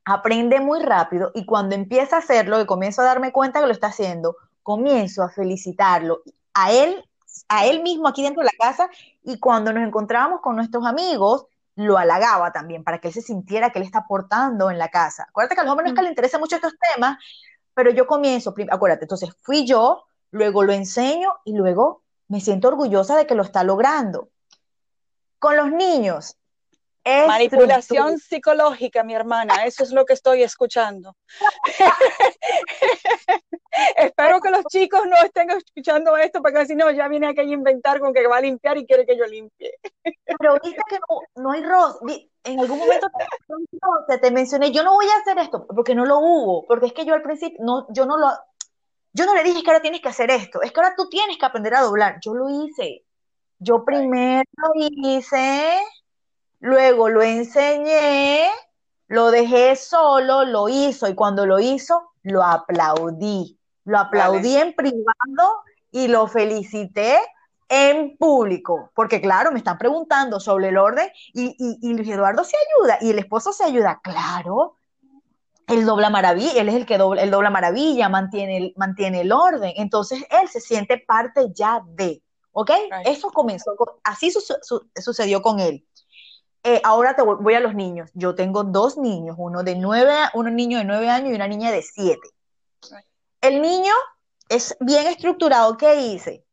aprende 0.06 0.62
muy 0.62 0.82
rápido 0.82 1.32
y 1.36 1.46
cuando 1.46 1.76
empieza 1.76 2.16
a 2.18 2.20
hacerlo 2.20 2.62
y 2.62 2.66
comienzo 2.66 3.02
a 3.02 3.06
darme 3.06 3.34
cuenta 3.34 3.60
que 3.60 3.68
lo 3.68 3.74
está 3.74 3.88
haciendo, 3.88 4.38
comienzo 4.64 5.24
a 5.24 5.30
felicitarlo 5.30 6.22
a 6.54 6.72
él 6.72 7.04
a 7.50 7.66
él 7.66 7.84
mismo 7.84 8.08
aquí 8.08 8.24
dentro 8.24 8.42
de 8.42 8.46
la 8.46 8.66
casa 8.66 8.90
y 9.24 9.40
cuando 9.40 9.74
nos 9.74 9.86
encontrábamos 9.86 10.40
con 10.40 10.56
nuestros 10.56 10.86
amigos, 10.86 11.48
lo 11.76 11.98
halagaba 11.98 12.52
también 12.52 12.84
para 12.84 13.00
que 13.00 13.10
él 13.10 13.14
se 13.14 13.22
sintiera 13.22 13.70
que 13.70 13.80
él 13.80 13.86
está 13.86 14.00
aportando 14.00 14.72
en 14.72 14.78
la 14.78 14.90
casa. 14.90 15.26
Acuérdate 15.30 15.56
que 15.56 15.62
a 15.62 15.64
los 15.64 15.72
hombres 15.72 15.86
no 15.86 15.94
es 15.94 15.96
que 15.96 16.04
le 16.04 16.10
interesa 16.10 16.40
mucho 16.40 16.56
estos 16.56 16.74
temas, 16.94 17.18
pero 17.74 17.92
yo 17.92 18.08
comienzo, 18.08 18.54
acuérdate, 18.72 19.06
entonces 19.06 19.30
fui 19.42 19.66
yo, 19.66 20.06
luego 20.32 20.64
lo 20.64 20.72
enseño 20.72 21.34
y 21.44 21.54
luego 21.54 22.04
me 22.28 22.40
siento 22.40 22.70
orgullosa 22.70 23.18
de 23.18 23.28
que 23.28 23.36
lo 23.36 23.44
está 23.44 23.64
logrando. 23.64 24.30
Con 25.38 25.58
los 25.58 25.72
niños, 25.72 26.38
Manipulación 27.06 28.18
psicológica, 28.18 29.04
mi 29.04 29.14
hermana, 29.14 29.66
eso 29.66 29.84
es 29.84 29.92
lo 29.92 30.06
que 30.06 30.14
estoy 30.14 30.42
escuchando. 30.42 31.16
Espero 33.96 34.42
que 34.42 34.50
los 34.50 34.64
chicos 34.66 35.02
no 35.06 35.16
estén 35.18 35.52
escuchando 35.52 36.18
esto, 36.18 36.42
porque 36.42 36.66
si 36.66 36.76
no, 36.76 36.90
ya 36.90 37.08
viene 37.08 37.28
aquí 37.28 37.42
a 37.42 37.44
inventar 37.44 38.00
con 38.00 38.14
que 38.14 38.26
va 38.26 38.38
a 38.38 38.42
limpiar 38.42 38.78
y 38.78 38.88
quiere 38.88 39.06
que 39.06 39.18
yo 39.18 39.26
limpie. 39.26 39.74
Pero 40.40 40.58
viste 40.64 40.82
que 40.90 40.98
no, 41.36 41.52
hay 41.52 41.64
Ross. 41.64 41.98
En 42.44 42.60
algún 42.60 42.80
momento 42.80 43.08
te, 44.08 44.18
te, 44.18 44.32
mencioné, 44.32 44.72
yo 44.72 44.84
no 44.84 44.94
voy 44.94 45.08
a 45.08 45.18
hacer 45.18 45.38
esto, 45.40 45.68
porque 45.68 45.94
no 45.94 46.06
lo 46.06 46.20
hubo, 46.20 46.66
porque 46.66 46.88
es 46.88 46.94
que 46.94 47.06
yo 47.06 47.14
al 47.14 47.22
principio, 47.22 47.58
no, 47.60 47.86
yo 47.90 48.06
no 48.06 48.18
lo, 48.18 48.30
yo 49.14 49.26
no 49.26 49.34
le 49.34 49.44
dije 49.44 49.64
que 49.64 49.70
ahora 49.70 49.82
tienes 49.82 50.02
que 50.02 50.10
hacer 50.10 50.30
esto, 50.32 50.62
es 50.62 50.72
que 50.72 50.80
ahora 50.80 50.96
tú 50.96 51.10
tienes 51.10 51.38
que 51.38 51.46
aprender 51.46 51.76
a 51.76 51.82
doblar. 51.82 52.20
Yo 52.22 52.34
lo 52.34 52.50
hice. 52.50 53.04
Yo 53.60 53.86
primero 53.86 54.44
lo 54.58 54.72
hice, 54.76 55.80
Luego 56.60 57.10
lo 57.10 57.22
enseñé, 57.22 58.48
lo 59.08 59.32
dejé 59.32 59.76
solo, 59.76 60.46
lo 60.46 60.70
hizo 60.70 61.08
y 61.08 61.16
cuando 61.16 61.46
lo 61.46 61.60
hizo, 61.60 62.12
lo 62.24 62.44
aplaudí. 62.44 63.60
Lo 63.84 64.00
aplaudí 64.00 64.58
en 64.58 64.74
privado 64.74 65.64
y 65.92 66.08
lo 66.08 66.28
felicité 66.28 67.20
en 67.70 68.18
público, 68.18 68.92
porque 68.94 69.22
claro, 69.22 69.52
me 69.52 69.58
están 69.58 69.78
preguntando 69.78 70.40
sobre 70.40 70.70
el 70.70 70.78
orden 70.78 71.10
y, 71.34 71.56
y, 71.82 71.94
Luis 71.94 72.10
Eduardo 72.10 72.44
se 72.44 72.56
ayuda 72.58 72.98
y 73.02 73.10
el 73.10 73.20
esposo 73.20 73.54
se 73.54 73.64
ayuda, 73.64 74.00
claro, 74.04 74.76
él 75.68 75.86
dobla 75.86 76.10
maravilla, 76.10 76.62
él 76.62 76.70
es 76.70 76.76
el 76.76 76.86
que 76.86 76.98
dobla, 76.98 77.24
él 77.24 77.32
dobla 77.32 77.50
maravilla, 77.50 78.08
mantiene 78.08 78.58
el, 78.58 78.74
mantiene 78.76 79.22
el 79.22 79.32
orden, 79.32 79.74
entonces 79.78 80.24
él 80.30 80.48
se 80.48 80.62
siente 80.62 81.00
parte 81.00 81.48
ya 81.54 81.82
de, 81.88 82.22
¿ok? 82.52 82.72
Eso 83.06 83.32
comenzó, 83.32 83.76
así 84.04 84.32
sucedió 84.32 85.42
con 85.42 85.60
él. 85.60 85.86
Eh, 86.68 86.82
ahora 86.84 87.16
te 87.16 87.22
voy, 87.22 87.54
a 87.54 87.60
los 87.60 87.76
niños. 87.76 88.10
Yo 88.16 88.34
tengo 88.34 88.64
dos 88.64 88.98
niños, 88.98 89.36
uno 89.38 89.62
de 89.62 89.76
nueve, 89.76 90.16
un 90.34 90.56
niño 90.56 90.80
de 90.80 90.84
nueve 90.84 91.08
años 91.12 91.30
y 91.30 91.36
una 91.36 91.48
niña 91.48 91.72
de 91.72 91.84
siete. 91.84 92.28
El 93.40 93.62
niño 93.62 93.94
es 94.50 94.76
bien 94.80 95.06
estructurado. 95.06 95.78
¿Qué 95.78 96.02
hice? 96.02 96.44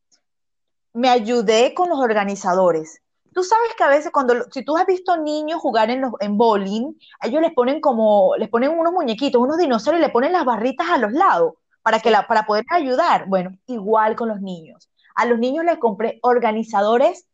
Me 0.93 1.09
ayudé 1.09 1.73
con 1.73 1.89
los 1.89 1.97
organizadores. 1.97 3.01
Tú 3.33 3.41
sabes 3.41 3.73
que 3.75 3.83
a 3.83 3.87
veces 3.87 4.11
cuando, 4.11 4.35
si 4.51 4.63
tú 4.63 4.77
has 4.77 4.85
visto 4.85 5.17
niños 5.17 5.59
jugar 5.59 5.89
en, 5.89 6.01
los, 6.01 6.11
en 6.19 6.37
bowling, 6.37 6.93
ellos 7.23 7.41
les 7.41 7.51
ponen 7.51 7.81
como, 7.81 8.35
les 8.37 8.49
ponen 8.49 8.69
unos 8.69 8.93
muñequitos, 8.93 9.41
unos 9.41 9.57
dinosaurios 9.57 10.03
y 10.03 10.05
le 10.05 10.13
ponen 10.13 10.31
las 10.31 10.45
barritas 10.45 10.91
a 10.91 10.99
los 10.99 11.11
lados 11.11 11.53
para, 11.81 11.99
que 11.99 12.11
la, 12.11 12.27
para 12.27 12.45
poder 12.45 12.65
ayudar. 12.69 13.27
Bueno, 13.27 13.57
igual 13.65 14.15
con 14.15 14.29
los 14.29 14.41
niños. 14.41 14.91
A 15.15 15.25
los 15.25 15.39
niños 15.39 15.65
les 15.65 15.79
compré 15.79 16.19
organizadores 16.21 17.25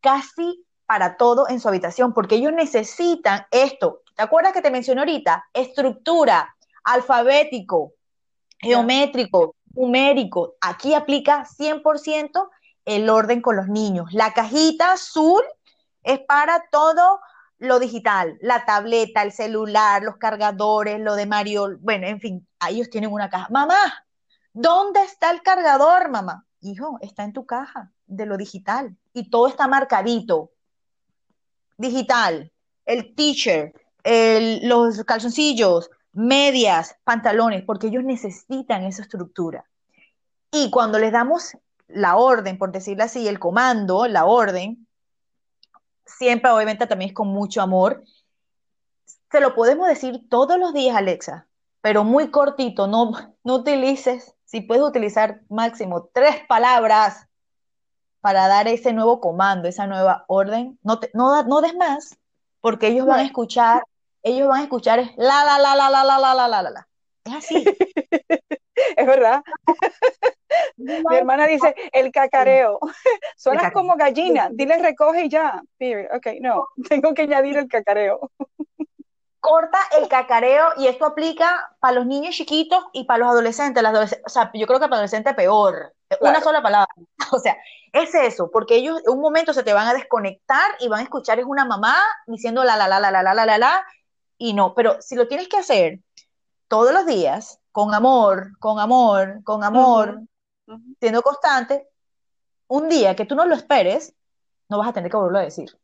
casi 0.00 0.64
para 0.86 1.16
todo 1.16 1.48
en 1.48 1.60
su 1.60 1.68
habitación, 1.68 2.12
porque 2.12 2.36
ellos 2.36 2.52
necesitan 2.52 3.46
esto. 3.50 4.02
¿Te 4.14 4.22
acuerdas 4.22 4.52
que 4.52 4.62
te 4.62 4.70
mencioné 4.70 5.00
ahorita? 5.00 5.46
Estructura, 5.52 6.54
alfabético, 6.84 7.94
geométrico, 8.58 9.56
numérico. 9.74 10.54
Aquí 10.60 10.94
aplica 10.94 11.44
100% 11.46 12.48
el 12.84 13.08
orden 13.08 13.40
con 13.40 13.56
los 13.56 13.68
niños. 13.68 14.12
La 14.12 14.32
cajita 14.32 14.92
azul 14.92 15.42
es 16.02 16.20
para 16.20 16.64
todo 16.70 17.20
lo 17.58 17.78
digital, 17.78 18.36
la 18.40 18.64
tableta, 18.64 19.22
el 19.22 19.32
celular, 19.32 20.02
los 20.02 20.16
cargadores, 20.16 21.00
lo 21.00 21.14
de 21.14 21.26
Mario, 21.26 21.78
bueno, 21.80 22.06
en 22.06 22.20
fin, 22.20 22.46
ellos 22.68 22.90
tienen 22.90 23.12
una 23.12 23.30
caja. 23.30 23.48
Mamá, 23.50 24.04
¿dónde 24.52 25.02
está 25.02 25.30
el 25.30 25.42
cargador, 25.42 26.10
mamá? 26.10 26.44
Hijo, 26.60 26.98
está 27.00 27.24
en 27.24 27.32
tu 27.32 27.46
caja 27.46 27.90
de 28.06 28.26
lo 28.26 28.36
digital 28.36 28.96
y 29.12 29.30
todo 29.30 29.48
está 29.48 29.66
marcadito 29.66 30.50
digital, 31.76 32.52
el 32.84 33.14
t-shirt, 33.14 33.76
los 34.62 35.02
calzoncillos, 35.04 35.90
medias, 36.12 36.96
pantalones, 37.04 37.62
porque 37.64 37.88
ellos 37.88 38.04
necesitan 38.04 38.84
esa 38.84 39.02
estructura. 39.02 39.64
Y 40.50 40.70
cuando 40.70 40.98
les 40.98 41.12
damos 41.12 41.56
la 41.88 42.16
orden, 42.16 42.58
por 42.58 42.72
decirlo 42.72 43.04
así, 43.04 43.26
el 43.26 43.38
comando, 43.38 44.06
la 44.06 44.24
orden, 44.24 44.86
siempre 46.04 46.50
obviamente 46.50 46.86
también 46.86 47.10
es 47.10 47.14
con 47.14 47.28
mucho 47.28 47.60
amor. 47.60 48.04
Se 49.30 49.40
lo 49.40 49.54
podemos 49.54 49.88
decir 49.88 50.28
todos 50.28 50.58
los 50.58 50.72
días, 50.72 50.96
Alexa, 50.96 51.48
pero 51.80 52.04
muy 52.04 52.30
cortito, 52.30 52.86
no, 52.86 53.12
no 53.42 53.54
utilices, 53.56 54.34
si 54.44 54.60
puedes 54.60 54.84
utilizar 54.84 55.40
máximo 55.48 56.08
tres 56.12 56.36
palabras 56.48 57.26
para 58.24 58.48
dar 58.48 58.68
ese 58.68 58.94
nuevo 58.94 59.20
comando, 59.20 59.68
esa 59.68 59.86
nueva 59.86 60.24
orden, 60.28 60.78
no, 60.82 60.98
no, 61.12 61.42
no 61.42 61.60
des 61.60 61.74
más, 61.74 62.16
porque 62.62 62.86
ellos 62.86 63.06
van 63.06 63.20
a 63.20 63.22
escuchar, 63.22 63.82
ellos 64.22 64.48
van 64.48 64.60
a 64.60 64.62
escuchar 64.62 65.10
la, 65.18 65.44
la, 65.44 65.58
la, 65.58 65.76
la, 65.76 65.90
la, 65.90 66.02
la, 66.02 66.18
la, 66.18 66.34
la, 66.34 66.48
la, 66.48 66.70
la. 66.70 66.88
Es 67.26 67.34
así. 67.34 67.64
es 68.96 69.06
verdad. 69.06 69.42
Mi 70.78 71.16
hermana 71.16 71.46
dice, 71.46 71.74
el 71.92 72.10
cacareo. 72.12 72.78
Suenas 73.36 73.72
como 73.72 73.94
gallina. 73.94 74.48
Dile 74.50 74.78
recoge 74.78 75.26
y 75.26 75.28
ya. 75.28 75.62
Ok, 76.14 76.28
no. 76.40 76.68
Tengo 76.88 77.12
que 77.12 77.22
añadir 77.22 77.58
el 77.58 77.68
cacareo. 77.68 78.30
Corta 79.44 79.78
el 79.98 80.08
cacareo 80.08 80.68
y 80.78 80.86
esto 80.86 81.04
aplica 81.04 81.76
para 81.78 81.96
los 81.96 82.06
niños 82.06 82.34
chiquitos 82.34 82.82
y 82.94 83.04
para 83.04 83.18
los 83.18 83.28
adolescentes. 83.28 83.82
Las 83.82 84.18
o 84.24 84.28
sea, 84.30 84.50
yo 84.54 84.66
creo 84.66 84.80
que 84.80 84.86
para 84.86 84.96
adolescentes 84.96 85.34
peor. 85.34 85.94
Una 86.20 86.40
sola 86.40 86.62
palabra. 86.62 86.88
O 87.32 87.38
sea, 87.38 87.56
es 87.92 88.14
eso, 88.14 88.50
porque 88.50 88.76
ellos 88.76 89.02
en 89.04 89.12
un 89.12 89.20
momento 89.20 89.52
se 89.52 89.62
te 89.62 89.72
van 89.72 89.86
a 89.86 89.94
desconectar 89.94 90.76
y 90.80 90.88
van 90.88 91.00
a 91.00 91.02
escuchar 91.02 91.38
es 91.38 91.46
una 91.46 91.64
mamá 91.64 91.96
diciendo 92.26 92.64
la 92.64 92.76
la 92.76 92.88
la 92.88 93.00
la 93.00 93.10
la 93.10 93.22
la 93.22 93.34
la 93.34 93.46
la 93.46 93.58
la 93.58 93.86
y 94.38 94.52
no, 94.54 94.74
pero 94.74 95.00
si 95.00 95.14
lo 95.14 95.28
tienes 95.28 95.48
que 95.48 95.58
hacer 95.58 96.00
todos 96.68 96.92
los 96.92 97.06
días, 97.06 97.60
con 97.70 97.92
amor, 97.92 98.58
con 98.58 98.78
amor, 98.78 99.42
con 99.44 99.62
amor, 99.64 100.22
siendo 101.00 101.22
constante, 101.22 101.88
un 102.68 102.88
día 102.88 103.14
que 103.14 103.26
tú 103.26 103.34
no 103.34 103.46
lo 103.46 103.54
esperes, 103.54 104.14
no 104.68 104.78
vas 104.78 104.88
a 104.88 104.92
tener 104.92 105.10
que 105.10 105.16
volverlo 105.16 105.38
a 105.38 105.42
decir. 105.42 105.76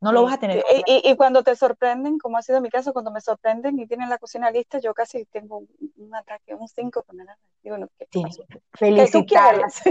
No 0.00 0.12
lo 0.12 0.22
vas 0.22 0.34
a 0.34 0.38
tener. 0.38 0.64
Y, 0.86 1.10
y, 1.10 1.16
cuando 1.16 1.42
te 1.42 1.54
sorprenden, 1.54 2.18
como 2.18 2.38
ha 2.38 2.42
sido 2.42 2.62
mi 2.62 2.70
caso, 2.70 2.94
cuando 2.94 3.10
me 3.10 3.20
sorprenden 3.20 3.78
y 3.78 3.86
tienen 3.86 4.08
la 4.08 4.16
cocina 4.16 4.50
lista, 4.50 4.78
yo 4.78 4.94
casi 4.94 5.26
tengo 5.26 5.58
un, 5.96 6.14
ataque, 6.14 6.54
un 6.54 6.66
5 6.66 7.02
con. 7.02 7.18
Digo, 7.62 7.76
no, 7.76 7.86
¿qué, 7.98 8.06
sí. 8.10 8.22
tú 9.12 9.26
quieres? 9.26 9.82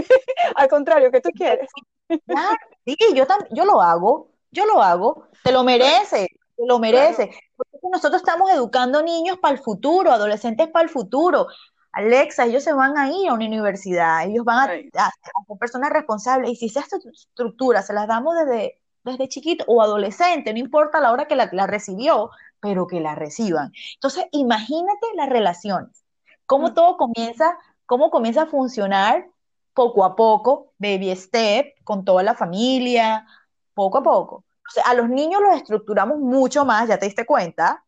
Al 0.56 0.68
contrario, 0.68 1.12
¿qué 1.12 1.20
tú 1.20 1.30
quieres? 1.30 1.70
sí, 2.08 2.96
yo, 3.14 3.24
yo 3.50 3.64
lo 3.64 3.80
hago, 3.80 4.32
yo 4.50 4.66
lo 4.66 4.82
hago, 4.82 5.28
te 5.44 5.52
lo 5.52 5.62
merece, 5.62 6.26
te 6.56 6.66
lo 6.66 6.80
merece. 6.80 7.30
Porque 7.56 7.78
nosotros 7.92 8.20
estamos 8.20 8.50
educando 8.50 9.02
niños 9.02 9.38
para 9.38 9.54
el 9.54 9.62
futuro, 9.62 10.10
adolescentes 10.10 10.68
para 10.68 10.82
el 10.82 10.90
futuro. 10.90 11.46
Alexa, 11.92 12.46
ellos 12.46 12.64
se 12.64 12.72
van 12.72 12.98
a 12.98 13.10
ir 13.10 13.28
a 13.28 13.34
una 13.34 13.46
universidad, 13.46 14.24
ellos 14.24 14.44
van 14.44 14.58
a, 14.58 15.04
a, 15.04 15.10
ser 15.10 15.58
personas 15.58 15.90
responsables. 15.90 16.50
Y 16.50 16.56
si 16.56 16.66
esa 16.66 16.84
estructura 17.12 17.82
se 17.82 17.92
las 17.92 18.08
damos 18.08 18.34
desde 18.36 18.80
desde 19.04 19.28
chiquito 19.28 19.64
o 19.66 19.82
adolescente, 19.82 20.52
no 20.52 20.58
importa 20.58 21.00
la 21.00 21.12
hora 21.12 21.26
que 21.26 21.36
la, 21.36 21.66
recibió, 21.66 22.30
pero 22.60 22.86
que 22.86 23.00
la 23.00 23.14
reciban. 23.14 23.72
Entonces, 23.94 24.26
imagínate 24.32 25.06
las 25.14 25.28
relaciones, 25.28 26.04
cómo 26.46 26.68
mm. 26.68 26.74
todo 26.74 26.96
comienza, 26.96 27.58
cómo 27.86 28.10
comienza 28.10 28.42
a 28.42 28.46
funcionar 28.46 29.28
poco 29.74 30.04
a 30.04 30.16
poco, 30.16 30.72
baby 30.78 31.14
step, 31.16 31.74
con 31.84 32.04
toda 32.04 32.22
la 32.22 32.34
familia, 32.34 33.26
poco 33.74 33.98
a 33.98 34.02
poco. 34.02 34.44
O 34.68 34.72
sea, 34.72 34.84
a 34.84 34.94
los 34.94 35.08
niños 35.08 35.40
los 35.40 35.56
estructuramos 35.56 36.18
mucho 36.18 36.64
más, 36.64 36.88
ya 36.88 36.98
te 36.98 37.06
diste 37.06 37.26
cuenta, 37.26 37.84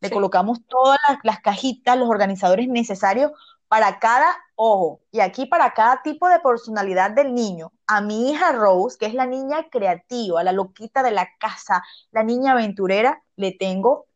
le 0.00 0.10
colocamos 0.10 0.60
todas 0.66 0.98
las, 1.22 1.40
cajitas, 1.40 1.96
los 1.96 2.08
organizadores 2.08 2.68
necesarios 2.68 3.32
para 3.68 3.98
cada 3.98 4.36
ojo 4.54 5.00
y 5.10 5.20
aquí 5.20 5.46
para 5.46 5.72
cada 5.74 6.02
tipo 6.02 6.28
de 6.28 6.40
personalidad 6.40 7.10
del 7.10 7.34
niño. 7.34 7.72
A 7.86 8.00
mi 8.00 8.30
hija 8.30 8.52
Rose, 8.52 8.96
que 8.98 9.06
es 9.06 9.14
la 9.14 9.26
niña 9.26 9.68
creativa, 9.70 10.42
la 10.44 10.52
loquita 10.52 11.02
de 11.02 11.10
la 11.10 11.28
casa, 11.38 11.82
la 12.10 12.22
niña 12.22 12.52
aventurera, 12.52 13.22
le 13.36 13.52
tengo 13.52 14.06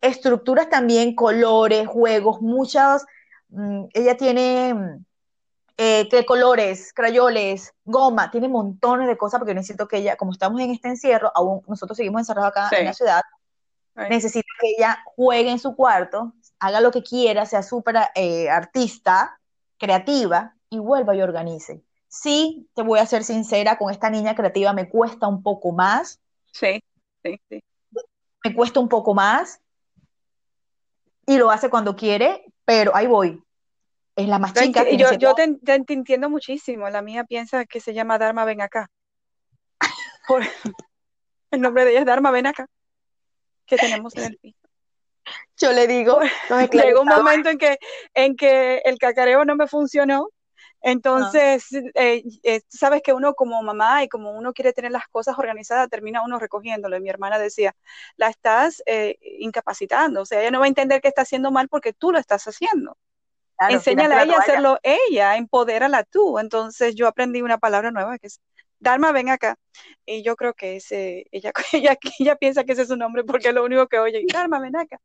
estructuras 0.00 0.68
también, 0.68 1.14
colores, 1.14 1.88
juegos, 1.88 2.40
muchas. 2.40 3.04
Mm, 3.48 3.84
ella 3.92 4.16
tiene 4.16 4.74
mm, 4.74 5.04
eh, 5.76 6.08
¿qué 6.10 6.26
colores, 6.26 6.92
crayoles, 6.92 7.72
goma, 7.84 8.30
tiene 8.30 8.48
montones 8.48 9.06
de 9.06 9.16
cosas 9.16 9.38
porque 9.38 9.54
necesito 9.54 9.86
que 9.86 9.98
ella, 9.98 10.16
como 10.16 10.32
estamos 10.32 10.60
en 10.60 10.70
este 10.70 10.88
encierro, 10.88 11.30
aún 11.34 11.62
nosotros 11.68 11.96
seguimos 11.96 12.20
encerrados 12.20 12.50
acá 12.50 12.68
en 12.76 12.86
la 12.86 12.92
ciudad, 12.92 13.22
necesito 14.08 14.48
que 14.60 14.74
ella 14.76 14.98
juegue 15.04 15.50
en 15.50 15.58
su 15.58 15.76
cuarto, 15.76 16.32
haga 16.60 16.80
lo 16.80 16.90
que 16.90 17.02
quiera, 17.02 17.46
sea 17.46 17.62
súper 17.62 17.96
eh, 18.14 18.48
artista, 18.48 19.38
creativa 19.78 20.54
y 20.70 20.78
vuelva 20.78 21.14
y 21.14 21.22
organice. 21.22 21.82
Sí, 22.08 22.68
te 22.74 22.82
voy 22.82 22.98
a 22.98 23.06
ser 23.06 23.24
sincera, 23.24 23.78
con 23.78 23.90
esta 23.90 24.10
niña 24.10 24.34
creativa 24.34 24.72
me 24.72 24.88
cuesta 24.88 25.28
un 25.28 25.42
poco 25.42 25.72
más. 25.72 26.20
Sí, 26.52 26.82
sí, 27.22 27.40
sí. 27.48 27.62
Me 28.44 28.54
cuesta 28.54 28.80
un 28.80 28.88
poco 28.88 29.14
más 29.14 29.60
y 31.26 31.36
lo 31.36 31.50
hace 31.50 31.68
cuando 31.68 31.94
quiere, 31.94 32.44
pero 32.64 32.94
ahí 32.96 33.06
voy. 33.06 33.42
Es 34.16 34.26
la 34.26 34.38
más 34.38 34.52
chica. 34.54 34.84
yo, 34.90 35.12
yo 35.12 35.34
te, 35.34 35.44
entiendo 35.92 36.30
muchísimo. 36.30 36.88
La 36.88 37.02
mía 37.02 37.24
piensa 37.24 37.66
que 37.66 37.80
se 37.80 37.94
llama 37.94 38.18
Dharma, 38.18 38.44
ven 38.44 38.62
acá. 38.62 38.90
el 41.50 41.60
nombre 41.60 41.84
de 41.84 41.90
ella 41.92 42.00
es 42.00 42.06
Dharma, 42.06 42.30
ven 42.30 42.46
acá. 42.46 42.66
Que 43.66 43.76
tenemos 43.76 44.16
en 44.16 44.24
el 44.24 44.38
piso 44.42 44.57
yo 45.58 45.72
le 45.72 45.86
digo, 45.86 46.18
llegó 46.72 47.02
un 47.02 47.08
momento 47.08 47.50
en 47.50 47.58
que, 47.58 47.78
en 48.14 48.36
que 48.36 48.78
el 48.84 48.98
cacareo 48.98 49.44
no 49.44 49.56
me 49.56 49.66
funcionó. 49.66 50.28
Entonces, 50.80 51.72
eh, 51.72 52.22
eh, 52.44 52.60
sabes 52.68 53.02
que 53.02 53.12
uno 53.12 53.34
como 53.34 53.60
mamá 53.62 54.04
y 54.04 54.08
como 54.08 54.30
uno 54.30 54.52
quiere 54.52 54.72
tener 54.72 54.92
las 54.92 55.08
cosas 55.08 55.36
organizadas, 55.36 55.88
termina 55.88 56.22
uno 56.22 56.38
recogiéndolo. 56.38 56.96
Y 56.96 57.00
mi 57.00 57.10
hermana 57.10 57.38
decía, 57.38 57.74
la 58.16 58.28
estás 58.28 58.82
eh, 58.86 59.18
incapacitando, 59.40 60.22
o 60.22 60.24
sea, 60.24 60.40
ella 60.40 60.52
no 60.52 60.60
va 60.60 60.66
a 60.66 60.68
entender 60.68 61.00
que 61.00 61.08
está 61.08 61.22
haciendo 61.22 61.50
mal 61.50 61.68
porque 61.68 61.92
tú 61.92 62.12
lo 62.12 62.18
estás 62.18 62.46
haciendo. 62.46 62.96
Enséñale 63.68 64.14
a 64.14 64.22
ella 64.22 64.36
a 64.36 64.40
hacerlo 64.40 64.78
ella, 64.84 65.36
empodérala 65.36 66.04
tú. 66.04 66.38
Entonces 66.38 66.94
yo 66.94 67.08
aprendí 67.08 67.42
una 67.42 67.58
palabra 67.58 67.90
nueva 67.90 68.16
que 68.18 68.28
es 68.28 68.40
Dharma, 68.80 69.10
ven 69.10 69.28
acá. 69.28 69.56
Y 70.06 70.22
yo 70.22 70.36
creo 70.36 70.54
que 70.54 70.76
ese, 70.76 71.26
ella, 71.32 71.52
ella, 71.72 71.98
ella 72.20 72.36
piensa 72.36 72.62
que 72.62 72.72
ese 72.72 72.82
es 72.82 72.88
su 72.88 72.96
nombre 72.96 73.24
porque 73.24 73.48
es 73.48 73.54
lo 73.54 73.64
único 73.64 73.88
que 73.88 73.98
oye. 73.98 74.24
Dharma, 74.32 74.60
ven 74.60 74.76
acá. 74.76 75.00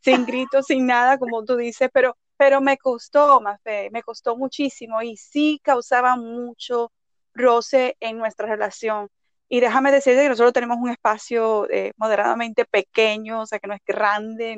Sin 0.00 0.24
gritos, 0.26 0.66
sin 0.66 0.86
nada, 0.86 1.18
como 1.18 1.44
tú 1.44 1.56
dices, 1.56 1.88
pero, 1.92 2.16
pero 2.36 2.60
me 2.60 2.78
costó, 2.78 3.40
fe, 3.62 3.90
me 3.92 4.02
costó 4.02 4.36
muchísimo 4.36 5.02
y 5.02 5.16
sí 5.16 5.60
causaba 5.62 6.16
mucho 6.16 6.92
roce 7.34 7.96
en 8.00 8.18
nuestra 8.18 8.46
relación. 8.46 9.08
Y 9.48 9.60
déjame 9.60 9.92
decirte 9.92 10.22
que 10.22 10.28
nosotros 10.30 10.54
tenemos 10.54 10.78
un 10.80 10.90
espacio 10.90 11.68
eh, 11.70 11.92
moderadamente 11.98 12.64
pequeño, 12.64 13.42
o 13.42 13.46
sea 13.46 13.58
que 13.58 13.66
no 13.68 13.74
es 13.74 13.82
grande, 13.86 14.56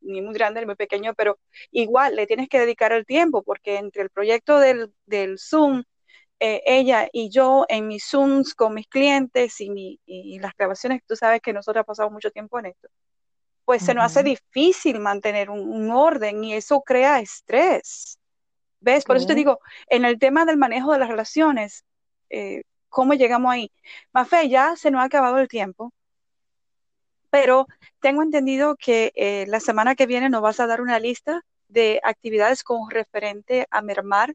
ni 0.00 0.22
muy 0.22 0.34
grande 0.34 0.60
ni 0.60 0.66
muy 0.66 0.76
pequeño, 0.76 1.14
pero 1.14 1.38
igual 1.72 2.14
le 2.14 2.28
tienes 2.28 2.48
que 2.48 2.60
dedicar 2.60 2.92
el 2.92 3.04
tiempo, 3.04 3.42
porque 3.42 3.76
entre 3.76 4.02
el 4.02 4.10
proyecto 4.10 4.60
del, 4.60 4.92
del 5.04 5.38
Zoom, 5.40 5.82
eh, 6.40 6.62
ella 6.66 7.08
y 7.12 7.30
yo 7.30 7.64
en 7.68 7.88
mis 7.88 8.04
Zooms 8.08 8.54
con 8.54 8.74
mis 8.74 8.86
clientes 8.88 9.60
y, 9.60 9.70
mi, 9.70 10.00
y 10.06 10.38
las 10.38 10.52
grabaciones, 10.56 11.02
tú 11.06 11.16
sabes 11.16 11.40
que 11.40 11.52
nosotros 11.52 11.84
pasamos 11.86 12.12
mucho 12.12 12.30
tiempo 12.30 12.58
en 12.58 12.66
esto, 12.66 12.88
pues 13.66 13.82
se 13.84 13.94
nos 13.94 14.04
hace 14.04 14.22
difícil 14.22 15.00
mantener 15.00 15.50
un, 15.50 15.90
orden 15.90 16.44
y 16.44 16.54
eso 16.54 16.80
crea 16.82 17.20
estrés. 17.20 18.18
¿Ves? 18.80 19.04
Por 19.04 19.16
eso 19.16 19.26
te 19.26 19.34
digo, 19.34 19.58
en 19.88 20.04
el 20.04 20.20
tema 20.20 20.44
del 20.44 20.56
manejo 20.56 20.92
de 20.92 21.00
las 21.00 21.08
relaciones, 21.08 21.84
eh, 22.30 22.62
¿cómo 22.88 23.14
llegamos 23.14 23.52
ahí? 23.52 23.72
Mafe, 24.12 24.48
ya 24.48 24.76
se 24.76 24.92
nos 24.92 25.00
ha 25.00 25.04
acabado 25.04 25.38
el 25.38 25.48
tiempo, 25.48 25.92
pero 27.28 27.66
tengo 27.98 28.22
entendido 28.22 28.76
que 28.76 29.12
eh, 29.16 29.46
la 29.48 29.58
semana 29.58 29.96
que 29.96 30.06
viene 30.06 30.30
nos 30.30 30.42
vas 30.42 30.60
a 30.60 30.68
dar 30.68 30.80
una 30.80 31.00
lista 31.00 31.42
de 31.66 32.00
actividades 32.04 32.62
con 32.62 32.88
referente 32.88 33.66
a 33.72 33.82
mermar 33.82 34.34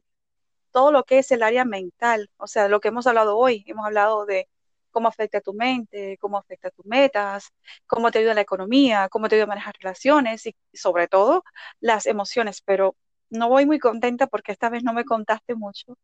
todo 0.72 0.92
lo 0.92 1.04
que 1.04 1.18
es 1.20 1.32
el 1.32 1.42
área 1.42 1.64
mental, 1.64 2.28
o 2.36 2.46
sea, 2.46 2.68
lo 2.68 2.80
que 2.80 2.88
hemos 2.88 3.06
hablado 3.06 3.38
hoy, 3.38 3.64
hemos 3.66 3.86
hablado 3.86 4.26
de 4.26 4.46
cómo 4.92 5.08
afecta 5.08 5.38
a 5.38 5.40
tu 5.40 5.54
mente, 5.54 6.16
cómo 6.20 6.38
afecta 6.38 6.68
a 6.68 6.70
tus 6.70 6.86
metas, 6.86 7.48
cómo 7.86 8.10
te 8.10 8.20
ayuda 8.20 8.34
la 8.34 8.42
economía, 8.42 9.08
cómo 9.10 9.28
te 9.28 9.34
ayuda 9.34 9.44
a 9.44 9.48
manejar 9.48 9.74
relaciones 9.80 10.46
y 10.46 10.54
sobre 10.72 11.08
todo 11.08 11.44
las 11.80 12.06
emociones, 12.06 12.60
pero 12.62 12.94
no 13.30 13.48
voy 13.48 13.66
muy 13.66 13.78
contenta 13.78 14.26
porque 14.28 14.52
esta 14.52 14.68
vez 14.68 14.84
no 14.84 14.92
me 14.92 15.04
contaste 15.04 15.54
mucho, 15.54 15.96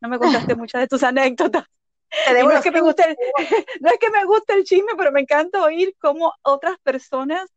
no 0.00 0.08
me 0.08 0.18
contaste 0.18 0.54
muchas 0.56 0.80
de 0.80 0.88
tus 0.88 1.02
anécdotas. 1.02 1.64
No 2.30 2.50
es, 2.50 2.60
que 2.60 2.70
me 2.70 2.82
guste 2.82 3.08
el, 3.08 3.16
no 3.80 3.90
es 3.90 3.98
que 3.98 4.10
me 4.10 4.24
guste 4.26 4.52
el 4.54 4.64
chisme, 4.64 4.92
pero 4.98 5.12
me 5.12 5.20
encanta 5.20 5.62
oír 5.62 5.94
cómo 5.98 6.34
otras 6.42 6.76
personas 6.82 7.48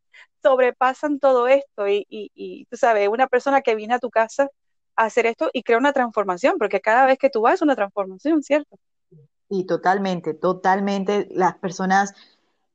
sobrepasan 0.42 1.18
todo 1.18 1.46
esto 1.48 1.88
y, 1.88 2.06
y, 2.08 2.30
y 2.34 2.64
tú 2.66 2.76
sabes, 2.76 3.08
una 3.08 3.26
persona 3.26 3.60
que 3.60 3.74
viene 3.74 3.94
a 3.94 3.98
tu 3.98 4.10
casa 4.10 4.48
hacer 4.96 5.26
esto 5.26 5.50
y 5.52 5.62
crear 5.62 5.80
una 5.80 5.92
transformación, 5.92 6.56
porque 6.58 6.80
cada 6.80 7.06
vez 7.06 7.18
que 7.18 7.30
tú 7.30 7.42
vas 7.42 7.54
es 7.54 7.62
una 7.62 7.76
transformación, 7.76 8.42
¿cierto? 8.42 8.78
Y 9.48 9.64
totalmente, 9.66 10.34
totalmente. 10.34 11.28
Las 11.30 11.56
personas 11.56 12.14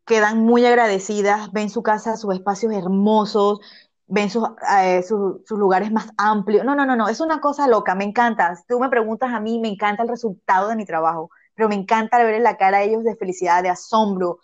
quedan 0.06 0.40
muy 0.40 0.66
agradecidas, 0.66 1.52
ven 1.52 1.70
su 1.70 1.84
casa, 1.84 2.18
sus 2.18 2.34
espacios 2.34 2.74
hermosos, 2.74 3.60
ven 4.08 4.30
sus, 4.30 4.48
eh, 4.78 5.04
sus, 5.04 5.50
lugares 5.52 5.92
más 5.92 6.10
amplios. 6.18 6.66
No, 6.66 6.76
no, 6.76 6.86
no, 6.86 6.96
no, 6.96 7.08
es 7.08 7.20
una 7.20 7.40
cosa 7.40 7.68
loca, 7.68 7.96
me 7.96 8.04
encanta. 8.04 8.58
Tú 8.68 8.80
me 8.80 8.90
preguntas 8.90 9.32
a 9.34 9.40
mí, 9.40 9.60
me 9.60 9.70
encanta 9.70 10.04
el 10.04 10.10
resultado 10.10 10.70
de 10.70 10.76
mi 10.76 10.86
trabajo, 10.86 11.30
pero 11.56 11.70
me 11.70 11.76
encanta 11.76 12.24
ver 12.24 12.36
en 12.36 12.44
la 12.44 12.58
cara 12.58 12.80
a 12.80 12.84
ellos 12.84 13.04
de 13.04 13.16
felicidad, 13.16 13.64
de 13.64 13.70
asombro, 13.70 14.40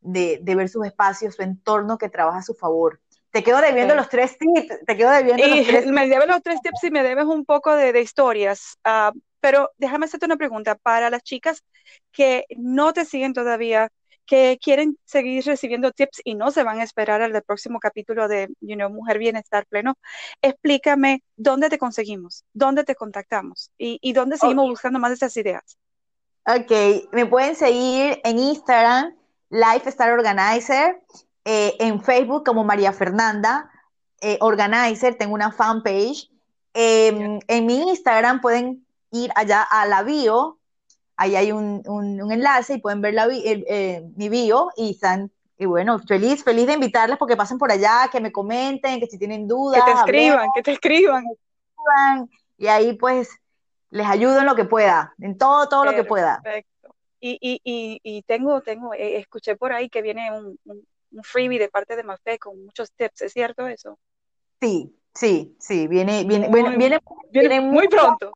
de, 0.00 0.40
de 0.42 0.54
ver 0.54 0.68
sus 0.68 0.86
espacios, 0.86 1.34
su 1.34 1.42
entorno 1.42 1.98
que 1.98 2.08
trabaja 2.08 2.38
a 2.38 2.42
su 2.42 2.54
favor. 2.54 3.00
Te 3.30 3.44
quedo 3.44 3.60
debiendo 3.60 3.94
los 3.94 4.08
tres 4.08 4.36
tips, 4.38 4.84
te 4.86 4.96
quedo 4.96 5.10
debiendo 5.10 5.46
los 5.46 5.66
tres 5.66 5.86
Me 5.86 6.08
debes 6.08 6.26
los 6.26 6.42
tres 6.42 6.60
tips 6.62 6.84
y 6.84 6.90
me 6.90 7.02
debes 7.02 7.26
un 7.26 7.44
poco 7.44 7.74
de, 7.74 8.00
historias. 8.00 8.76
Uh, 8.84 9.16
pero 9.40 9.70
déjame 9.78 10.06
hacerte 10.06 10.26
una 10.26 10.36
pregunta. 10.36 10.74
Para 10.74 11.10
las 11.10 11.22
chicas 11.22 11.62
que 12.12 12.44
no 12.56 12.92
te 12.92 13.04
siguen 13.04 13.32
todavía, 13.32 13.90
que 14.26 14.58
quieren 14.62 14.96
seguir 15.04 15.44
recibiendo 15.44 15.90
tips 15.90 16.20
y 16.24 16.34
no 16.34 16.50
se 16.52 16.62
van 16.62 16.78
a 16.78 16.84
esperar 16.84 17.20
al 17.20 17.42
próximo 17.42 17.80
capítulo 17.80 18.28
de 18.28 18.48
you 18.60 18.76
know, 18.76 18.88
Mujer 18.88 19.18
Bienestar 19.18 19.66
Pleno, 19.66 19.94
explícame 20.40 21.24
dónde 21.36 21.68
te 21.68 21.78
conseguimos, 21.78 22.44
dónde 22.52 22.84
te 22.84 22.94
contactamos 22.94 23.72
y, 23.76 23.98
y 24.00 24.12
dónde 24.12 24.36
seguimos 24.36 24.68
buscando 24.68 24.98
más 24.98 25.10
de 25.10 25.14
estas 25.14 25.36
ideas. 25.36 25.76
Ok, 26.46 27.10
me 27.12 27.26
pueden 27.26 27.56
seguir 27.56 28.20
en 28.24 28.38
Instagram, 28.38 29.16
Lifestyle 29.50 30.12
Organizer, 30.12 31.00
eh, 31.44 31.74
en 31.80 32.02
Facebook 32.02 32.44
como 32.44 32.64
María 32.64 32.92
Fernanda 32.92 33.70
eh, 34.20 34.38
Organizer, 34.40 35.16
tengo 35.16 35.34
una 35.34 35.50
fanpage. 35.50 36.30
Em, 36.72 37.40
en 37.48 37.66
mi 37.66 37.90
Instagram 37.90 38.40
pueden 38.40 38.86
ir 39.10 39.30
allá 39.34 39.62
a 39.62 39.86
la 39.86 40.02
bio, 40.02 40.58
ahí 41.16 41.36
hay 41.36 41.52
un, 41.52 41.82
enlace 42.30 42.74
y 42.74 42.80
pueden 42.80 43.00
ver 43.00 43.14
la, 43.14 43.28
eh, 43.30 44.02
mi 44.16 44.28
bio 44.28 44.70
y 44.76 44.92
están, 44.92 45.30
y 45.58 45.66
bueno, 45.66 45.98
feliz, 45.98 46.42
feliz 46.42 46.66
de 46.66 46.74
invitarles 46.74 47.18
porque 47.18 47.36
pasen 47.36 47.58
por 47.58 47.70
allá, 47.70 48.08
que 48.10 48.20
me 48.20 48.32
comenten, 48.32 49.00
que 49.00 49.06
si 49.06 49.18
tienen 49.18 49.46
dudas. 49.46 49.84
Que 49.84 49.92
te 49.92 49.98
escriban, 49.98 50.48
que 50.54 50.62
te 50.62 50.72
escriban. 50.72 51.24
Y 52.56 52.66
ahí 52.66 52.94
pues 52.94 53.28
les 53.90 54.06
ayudo 54.06 54.40
en 54.40 54.46
lo 54.46 54.54
que 54.54 54.64
pueda, 54.64 55.14
en 55.18 55.36
todo, 55.36 55.68
todo 55.68 55.84
lo 55.84 55.92
que 55.92 56.04
pueda. 56.04 56.40
Y, 57.22 57.38
y, 57.40 57.60
y, 57.64 58.00
y 58.02 58.22
tengo, 58.22 58.62
tengo, 58.62 58.94
eh, 58.94 59.18
escuché 59.18 59.56
por 59.56 59.74
ahí 59.74 59.90
que 59.90 60.00
viene 60.00 60.32
un, 60.32 60.58
un, 60.64 61.22
freebie 61.22 61.58
de 61.58 61.68
parte 61.68 61.96
de 61.96 62.02
Mafé 62.02 62.38
con 62.38 62.64
muchos 62.64 62.92
tips, 62.92 63.20
¿es 63.20 63.32
cierto 63.34 63.66
eso? 63.66 63.98
Sí, 64.58 64.96
sí, 65.12 65.54
sí, 65.58 65.86
viene, 65.86 66.24
viene, 66.24 66.48
viene, 66.48 66.78
viene, 66.78 67.00
viene 67.30 67.60
muy 67.60 67.88
pronto. 67.88 68.32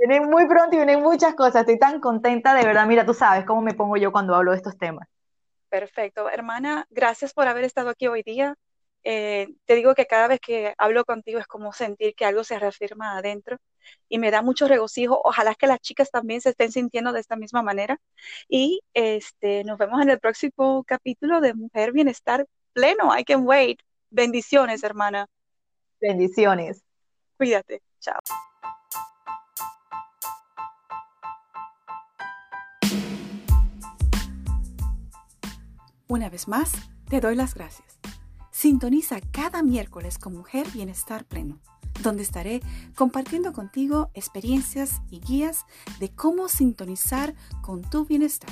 Viene 0.00 0.20
muy 0.22 0.46
pronto 0.46 0.74
y 0.74 0.78
vienen 0.78 1.02
muchas 1.02 1.34
cosas. 1.34 1.56
Estoy 1.56 1.78
tan 1.78 2.00
contenta, 2.00 2.54
de 2.54 2.64
verdad. 2.64 2.86
Mira, 2.86 3.04
tú 3.04 3.12
sabes 3.12 3.44
cómo 3.44 3.60
me 3.60 3.74
pongo 3.74 3.98
yo 3.98 4.10
cuando 4.10 4.34
hablo 4.34 4.52
de 4.52 4.56
estos 4.56 4.78
temas. 4.78 5.06
Perfecto. 5.68 6.30
Hermana, 6.30 6.86
gracias 6.88 7.34
por 7.34 7.46
haber 7.46 7.64
estado 7.64 7.90
aquí 7.90 8.06
hoy 8.06 8.22
día. 8.22 8.54
Eh, 9.04 9.48
te 9.66 9.74
digo 9.74 9.94
que 9.94 10.06
cada 10.06 10.26
vez 10.26 10.40
que 10.40 10.74
hablo 10.78 11.04
contigo 11.04 11.38
es 11.38 11.46
como 11.46 11.74
sentir 11.74 12.14
que 12.14 12.24
algo 12.24 12.44
se 12.44 12.58
reafirma 12.58 13.18
adentro 13.18 13.58
y 14.08 14.18
me 14.18 14.30
da 14.30 14.40
mucho 14.40 14.68
regocijo. 14.68 15.20
Ojalá 15.22 15.54
que 15.54 15.66
las 15.66 15.80
chicas 15.80 16.10
también 16.10 16.40
se 16.40 16.50
estén 16.50 16.72
sintiendo 16.72 17.12
de 17.12 17.20
esta 17.20 17.36
misma 17.36 17.62
manera. 17.62 17.98
Y 18.48 18.80
este, 18.94 19.64
nos 19.64 19.76
vemos 19.76 20.00
en 20.00 20.08
el 20.08 20.18
próximo 20.18 20.82
capítulo 20.84 21.42
de 21.42 21.52
Mujer 21.52 21.92
Bienestar 21.92 22.46
Pleno. 22.72 23.14
I 23.18 23.24
can 23.24 23.46
wait. 23.46 23.80
Bendiciones, 24.08 24.82
hermana. 24.82 25.26
Bendiciones. 26.00 26.82
Cuídate. 27.36 27.82
Chao. 28.00 28.18
Una 36.10 36.28
vez 36.28 36.48
más, 36.48 36.72
te 37.08 37.20
doy 37.20 37.36
las 37.36 37.54
gracias. 37.54 38.00
Sintoniza 38.50 39.20
cada 39.30 39.62
miércoles 39.62 40.18
con 40.18 40.36
Mujer 40.36 40.68
Bienestar 40.72 41.24
Pleno, 41.24 41.60
donde 42.02 42.24
estaré 42.24 42.62
compartiendo 42.96 43.52
contigo 43.52 44.10
experiencias 44.14 45.02
y 45.08 45.20
guías 45.20 45.66
de 46.00 46.12
cómo 46.12 46.48
sintonizar 46.48 47.36
con 47.62 47.88
tu 47.88 48.06
bienestar. 48.06 48.50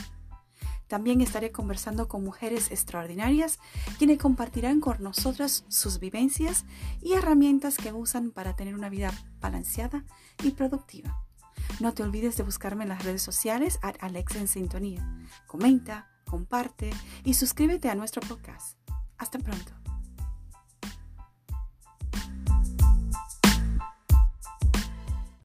También 0.86 1.20
estaré 1.20 1.50
conversando 1.50 2.06
con 2.06 2.22
mujeres 2.22 2.70
extraordinarias 2.70 3.58
quienes 3.98 4.18
compartirán 4.18 4.78
con 4.78 5.02
nosotras 5.02 5.64
sus 5.66 5.98
vivencias 5.98 6.64
y 7.02 7.14
herramientas 7.14 7.76
que 7.76 7.92
usan 7.92 8.30
para 8.30 8.54
tener 8.54 8.76
una 8.76 8.88
vida 8.88 9.12
balanceada 9.40 10.04
y 10.44 10.52
productiva. 10.52 11.24
No 11.80 11.92
te 11.92 12.04
olvides 12.04 12.36
de 12.36 12.44
buscarme 12.44 12.84
en 12.84 12.90
las 12.90 13.04
redes 13.04 13.22
sociales 13.22 13.80
a 13.82 13.88
Alex 13.88 14.48
Sintonía. 14.48 15.26
Comenta, 15.48 16.08
comparte 16.28 16.90
y 17.24 17.34
suscríbete 17.34 17.88
a 17.88 17.94
nuestro 17.94 18.22
podcast. 18.22 18.78
Hasta 19.16 19.38
pronto. 19.38 19.87